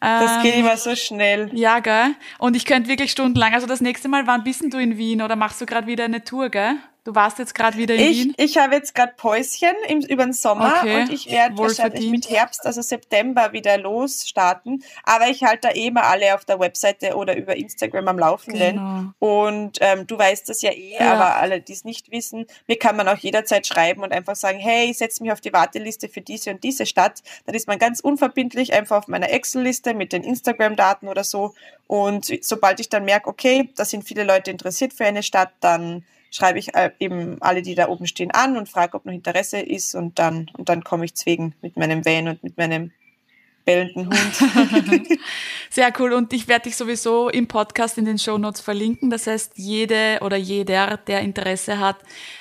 Das 0.00 0.42
geht 0.42 0.54
ähm, 0.54 0.60
immer 0.60 0.76
so 0.76 0.94
schnell. 0.94 1.50
Ja, 1.54 1.80
gell? 1.80 2.14
Und 2.38 2.56
ich 2.56 2.66
könnte 2.66 2.88
wirklich 2.88 3.10
stundenlang. 3.10 3.54
Also 3.54 3.66
das 3.66 3.80
nächste 3.80 4.08
Mal, 4.08 4.26
wann 4.26 4.44
bist 4.44 4.62
du 4.62 4.78
in 4.78 4.96
Wien 4.96 5.22
oder 5.22 5.34
machst 5.34 5.60
du 5.60 5.66
gerade 5.66 5.86
wieder 5.86 6.04
eine 6.04 6.22
Tour, 6.22 6.50
gell? 6.50 6.76
Du 7.04 7.14
warst 7.14 7.38
jetzt 7.38 7.54
gerade 7.54 7.76
wieder 7.76 7.94
in 7.94 8.00
ich, 8.00 8.24
Wien? 8.24 8.34
Ich 8.38 8.56
habe 8.56 8.76
jetzt 8.76 8.94
gerade 8.94 9.12
Päuschen 9.14 9.74
im, 9.88 10.00
über 10.00 10.24
den 10.24 10.32
Sommer 10.32 10.76
okay. 10.78 11.02
und 11.02 11.12
ich 11.12 11.30
werde 11.30 11.58
wahrscheinlich 11.58 12.10
mit 12.10 12.30
Herbst, 12.30 12.64
also 12.64 12.80
September, 12.80 13.52
wieder 13.52 13.76
losstarten. 13.76 14.82
Aber 15.02 15.28
ich 15.28 15.44
halte 15.44 15.68
da 15.68 15.74
eh 15.74 15.90
mal 15.90 16.04
alle 16.04 16.34
auf 16.34 16.46
der 16.46 16.58
Webseite 16.58 17.14
oder 17.14 17.36
über 17.36 17.56
Instagram 17.56 18.08
am 18.08 18.18
Laufenden. 18.18 18.76
Genau. 18.76 19.12
Und 19.18 19.78
ähm, 19.82 20.06
du 20.06 20.16
weißt 20.16 20.48
das 20.48 20.62
ja 20.62 20.70
eh, 20.70 20.94
ja. 20.98 21.12
aber 21.12 21.36
alle, 21.36 21.60
die 21.60 21.74
es 21.74 21.84
nicht 21.84 22.10
wissen, 22.10 22.46
mir 22.66 22.78
kann 22.78 22.96
man 22.96 23.06
auch 23.06 23.18
jederzeit 23.18 23.66
schreiben 23.66 24.02
und 24.02 24.10
einfach 24.10 24.34
sagen, 24.34 24.58
hey, 24.58 24.90
ich 24.90 24.96
setze 24.96 25.22
mich 25.22 25.30
auf 25.30 25.42
die 25.42 25.52
Warteliste 25.52 26.08
für 26.08 26.22
diese 26.22 26.52
und 26.52 26.64
diese 26.64 26.86
Stadt. 26.86 27.22
Dann 27.44 27.54
ist 27.54 27.68
man 27.68 27.78
ganz 27.78 28.00
unverbindlich 28.00 28.72
einfach 28.72 28.96
auf 28.96 29.08
meiner 29.08 29.30
Excel-Liste 29.30 29.92
mit 29.92 30.14
den 30.14 30.24
Instagram-Daten 30.24 31.08
oder 31.08 31.22
so. 31.22 31.54
Und 31.86 32.32
sobald 32.40 32.80
ich 32.80 32.88
dann 32.88 33.04
merke, 33.04 33.28
okay, 33.28 33.68
da 33.76 33.84
sind 33.84 34.04
viele 34.04 34.24
Leute 34.24 34.50
interessiert 34.50 34.94
für 34.94 35.04
eine 35.04 35.22
Stadt, 35.22 35.52
dann 35.60 36.02
schreibe 36.34 36.58
ich 36.58 36.74
äh, 36.74 36.90
eben 36.98 37.40
alle, 37.40 37.62
die 37.62 37.74
da 37.74 37.88
oben 37.88 38.06
stehen, 38.06 38.32
an 38.32 38.56
und 38.56 38.68
frage, 38.68 38.96
ob 38.96 39.04
noch 39.06 39.12
Interesse 39.12 39.60
ist 39.60 39.94
und 39.94 40.18
dann, 40.18 40.50
und 40.58 40.68
dann 40.68 40.82
komme 40.82 41.04
ich 41.04 41.14
zwegen 41.14 41.54
mit 41.62 41.76
meinem 41.76 42.04
Van 42.04 42.28
und 42.28 42.42
mit 42.42 42.58
meinem 42.58 42.90
bellenden 43.64 44.06
Hund. 44.06 45.18
Sehr 45.70 45.92
cool. 45.98 46.12
Und 46.12 46.32
ich 46.32 46.48
werde 46.48 46.64
dich 46.64 46.76
sowieso 46.76 47.28
im 47.28 47.46
Podcast 47.46 47.98
in 47.98 48.04
den 48.04 48.18
Show 48.18 48.36
Notes 48.36 48.60
verlinken. 48.60 49.10
Das 49.10 49.28
heißt, 49.28 49.52
jede 49.54 50.18
oder 50.22 50.36
jeder, 50.36 50.96
der 50.96 51.20
Interesse 51.20 51.78
hat, 51.78 51.98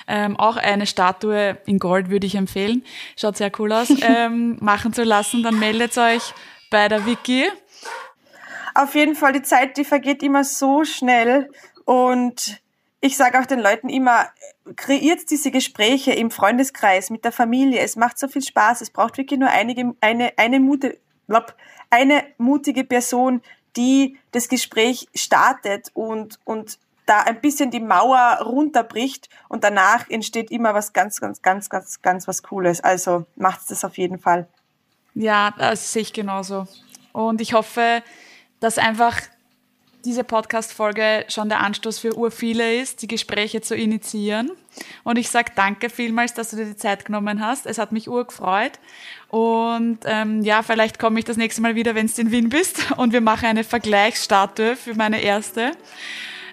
ähm, 0.08 0.38
auch 0.38 0.58
eine 0.58 0.88
Statue 0.88 1.58
in 1.68 1.78
Gold 1.78 2.10
würde 2.10 2.26
ich 2.26 2.36
empfehlen. 2.36 2.84
Schaut 3.16 3.38
sehr 3.38 3.52
cool 3.60 3.72
aus, 3.72 3.90
ähm, 4.02 4.58
machen 4.60 4.92
zu 4.92 5.04
lassen. 5.04 5.44
Dann 5.44 5.60
meldet 5.60 5.96
euch 6.00 6.34
bei 6.72 6.88
der 6.88 7.06
Wiki. 7.06 7.46
Auf 8.74 8.96
jeden 8.96 9.16
Fall, 9.16 9.34
die 9.34 9.44
Zeit, 9.44 9.78
die 9.78 9.86
vergeht 9.86 10.24
immer 10.24 10.44
so 10.44 10.84
schnell 10.84 11.52
und 11.86 12.60
ich 13.04 13.18
sage 13.18 13.38
auch 13.38 13.46
den 13.46 13.60
Leuten 13.60 13.90
immer, 13.90 14.30
kreiert 14.78 15.30
diese 15.30 15.52
Gespräche 15.52 16.14
im 16.14 16.32
Freundeskreis, 16.32 17.10
mit 17.10 17.26
der 17.26 17.34
Familie. 17.34 17.82
Es 17.82 17.98
macht 17.98 18.18
so 18.18 18.30
viel 18.30 18.42
Spaß. 18.42 18.80
Es 18.80 18.92
braucht 18.92 19.18
wirklich 19.18 19.38
nur 19.38 19.50
einige, 19.50 19.94
eine, 20.00 20.32
eine, 20.38 20.62
Mute, 20.62 20.98
eine 21.90 22.24
mutige 22.38 22.86
Person, 22.86 23.42
die 23.76 24.18
das 24.32 24.48
Gespräch 24.48 25.10
startet 25.14 25.92
und, 25.94 26.40
und 26.46 26.80
da 27.06 27.20
ein 27.24 27.42
bisschen 27.42 27.72
die 27.72 27.82
Mauer 27.82 28.40
runterbricht 28.42 29.28
und 29.50 29.66
danach 29.66 30.10
entsteht 30.10 30.50
immer 30.50 30.74
was 30.74 30.94
ganz, 30.94 31.20
ganz, 31.20 31.42
ganz, 31.42 31.70
ganz, 31.70 32.02
ganz 32.02 32.26
was 32.30 32.42
Cooles. 32.42 32.80
Also 32.80 33.26
macht 33.36 33.70
das 33.70 33.84
auf 33.84 33.98
jeden 33.98 34.18
Fall. 34.18 34.48
Ja, 35.14 35.54
das 35.58 35.92
sehe 35.92 36.04
ich 36.04 36.14
genauso. 36.14 36.68
Und 37.12 37.42
ich 37.42 37.54
hoffe, 37.54 38.02
dass 38.62 38.78
einfach 38.78 39.20
diese 40.06 40.24
Podcast-Folge 40.24 41.26
schon 41.30 41.50
der 41.50 41.62
Anstoß 41.62 42.00
für 42.00 42.18
urviele 42.18 42.82
ist, 42.82 43.02
die 43.02 43.08
Gespräche 43.08 43.62
zu 43.62 43.76
initiieren. 43.76 44.52
Und 45.04 45.18
ich 45.18 45.30
sage 45.30 45.52
danke 45.56 45.90
vielmals, 45.90 46.34
dass 46.34 46.50
du 46.50 46.58
dir 46.58 46.66
die 46.66 46.76
Zeit 46.76 47.06
genommen 47.06 47.46
hast. 47.46 47.66
Es 47.66 47.78
hat 47.78 47.92
mich 47.92 48.10
urgefreut. 48.10 48.74
Und 49.30 50.00
ähm, 50.06 50.42
ja, 50.42 50.62
vielleicht 50.62 51.00
komme 51.00 51.20
ich 51.20 51.26
das 51.26 51.38
nächste 51.38 51.62
Mal 51.62 51.76
wieder, 51.76 51.96
wenn 51.96 52.08
du 52.08 52.22
in 52.22 52.32
Wien 52.32 52.50
bist. 52.50 52.92
Und 52.98 53.14
wir 53.14 53.22
machen 53.22 53.46
eine 53.46 53.64
Vergleichsstatue 53.64 54.76
für 54.76 54.94
meine 54.96 55.22
erste. 55.22 55.72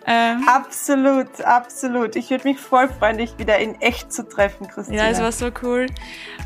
Ähm, 0.06 0.48
absolut, 0.48 1.40
absolut. 1.42 2.16
Ich 2.16 2.30
würde 2.30 2.48
mich 2.48 2.58
voll 2.58 2.88
freuen, 2.88 3.18
dich 3.18 3.36
wieder 3.38 3.58
in 3.58 3.80
echt 3.80 4.12
zu 4.12 4.26
treffen, 4.26 4.66
Christina. 4.66 5.04
Ja, 5.04 5.10
es 5.10 5.20
war 5.20 5.32
so 5.32 5.50
cool. 5.62 5.86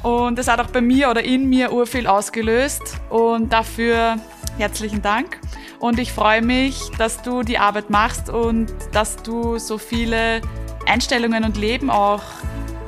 Und 0.02 0.38
es 0.38 0.48
hat 0.48 0.60
auch 0.60 0.70
bei 0.70 0.80
mir 0.80 1.08
oder 1.08 1.22
in 1.22 1.48
mir 1.48 1.72
urviel 1.72 2.06
ausgelöst. 2.06 2.82
Und 3.10 3.52
dafür 3.52 4.16
herzlichen 4.58 5.02
Dank. 5.02 5.38
Und 5.78 5.98
ich 5.98 6.12
freue 6.12 6.42
mich, 6.42 6.90
dass 6.98 7.22
du 7.22 7.42
die 7.42 7.58
Arbeit 7.58 7.90
machst 7.90 8.30
und 8.30 8.72
dass 8.92 9.16
du 9.16 9.58
so 9.58 9.78
viele 9.78 10.40
Einstellungen 10.87 11.44
und 11.44 11.56
Leben 11.56 11.90
auch 11.90 12.22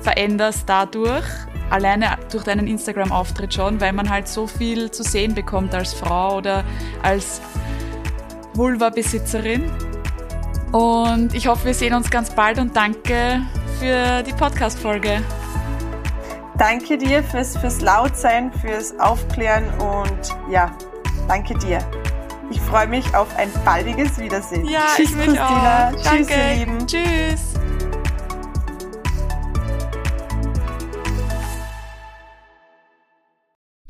veränderst 0.01 0.65
dadurch. 0.67 1.25
Alleine 1.69 2.17
durch 2.31 2.45
deinen 2.45 2.69
Instagram-Auftritt 2.69 3.55
schon, 3.55 3.81
weil 3.81 3.93
man 3.93 4.09
halt 4.09 4.29
so 4.29 4.47
viel 4.47 4.91
zu 4.91 5.03
sehen 5.03 5.35
bekommt 5.35 5.75
als 5.75 5.95
Frau 5.95 6.37
oder 6.37 6.65
als 7.03 7.41
Vulva-Besitzerin. 8.55 9.71
Und 10.73 11.35
ich 11.35 11.49
hoffe, 11.49 11.67
wir 11.67 11.75
sehen 11.75 11.95
uns 11.95 12.11
ganz 12.11 12.31
bald 12.31 12.59
und 12.59 12.77
danke 12.77 13.43
für 13.81 14.23
die 14.23 14.33
Podcast-Folge. 14.33 15.23
Danke 16.59 16.97
dir 16.97 17.23
fürs, 17.23 17.57
fürs 17.57 17.81
Lautsein, 17.81 18.51
fürs 18.53 18.99
Aufklären 18.99 19.69
und 19.79 20.37
ja, 20.51 20.71
danke 21.29 21.55
dir. 21.59 21.79
Ich 22.67 22.73
freue 22.73 22.89
mich 22.89 23.15
auf 23.15 23.29
ein 23.37 23.49
baldiges 23.65 24.19
Wiedersehen. 24.19 24.65
Ja, 24.67 24.87
Tschüss, 24.97 25.11
ich 25.11 25.15
mich 25.15 25.27
Christina. 25.27 25.89
auch. 25.91 26.03
Danke. 26.03 26.27
Tschüss, 26.27 26.37
ihr 26.37 26.55
Lieben. 26.67 26.87
Tschüss. 26.89 27.55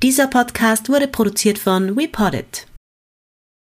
Dieser 0.02 0.26
Podcast 0.26 0.90
wurde 0.90 1.08
produziert 1.08 1.58
von 1.58 1.96
WePoddit. 1.96 2.66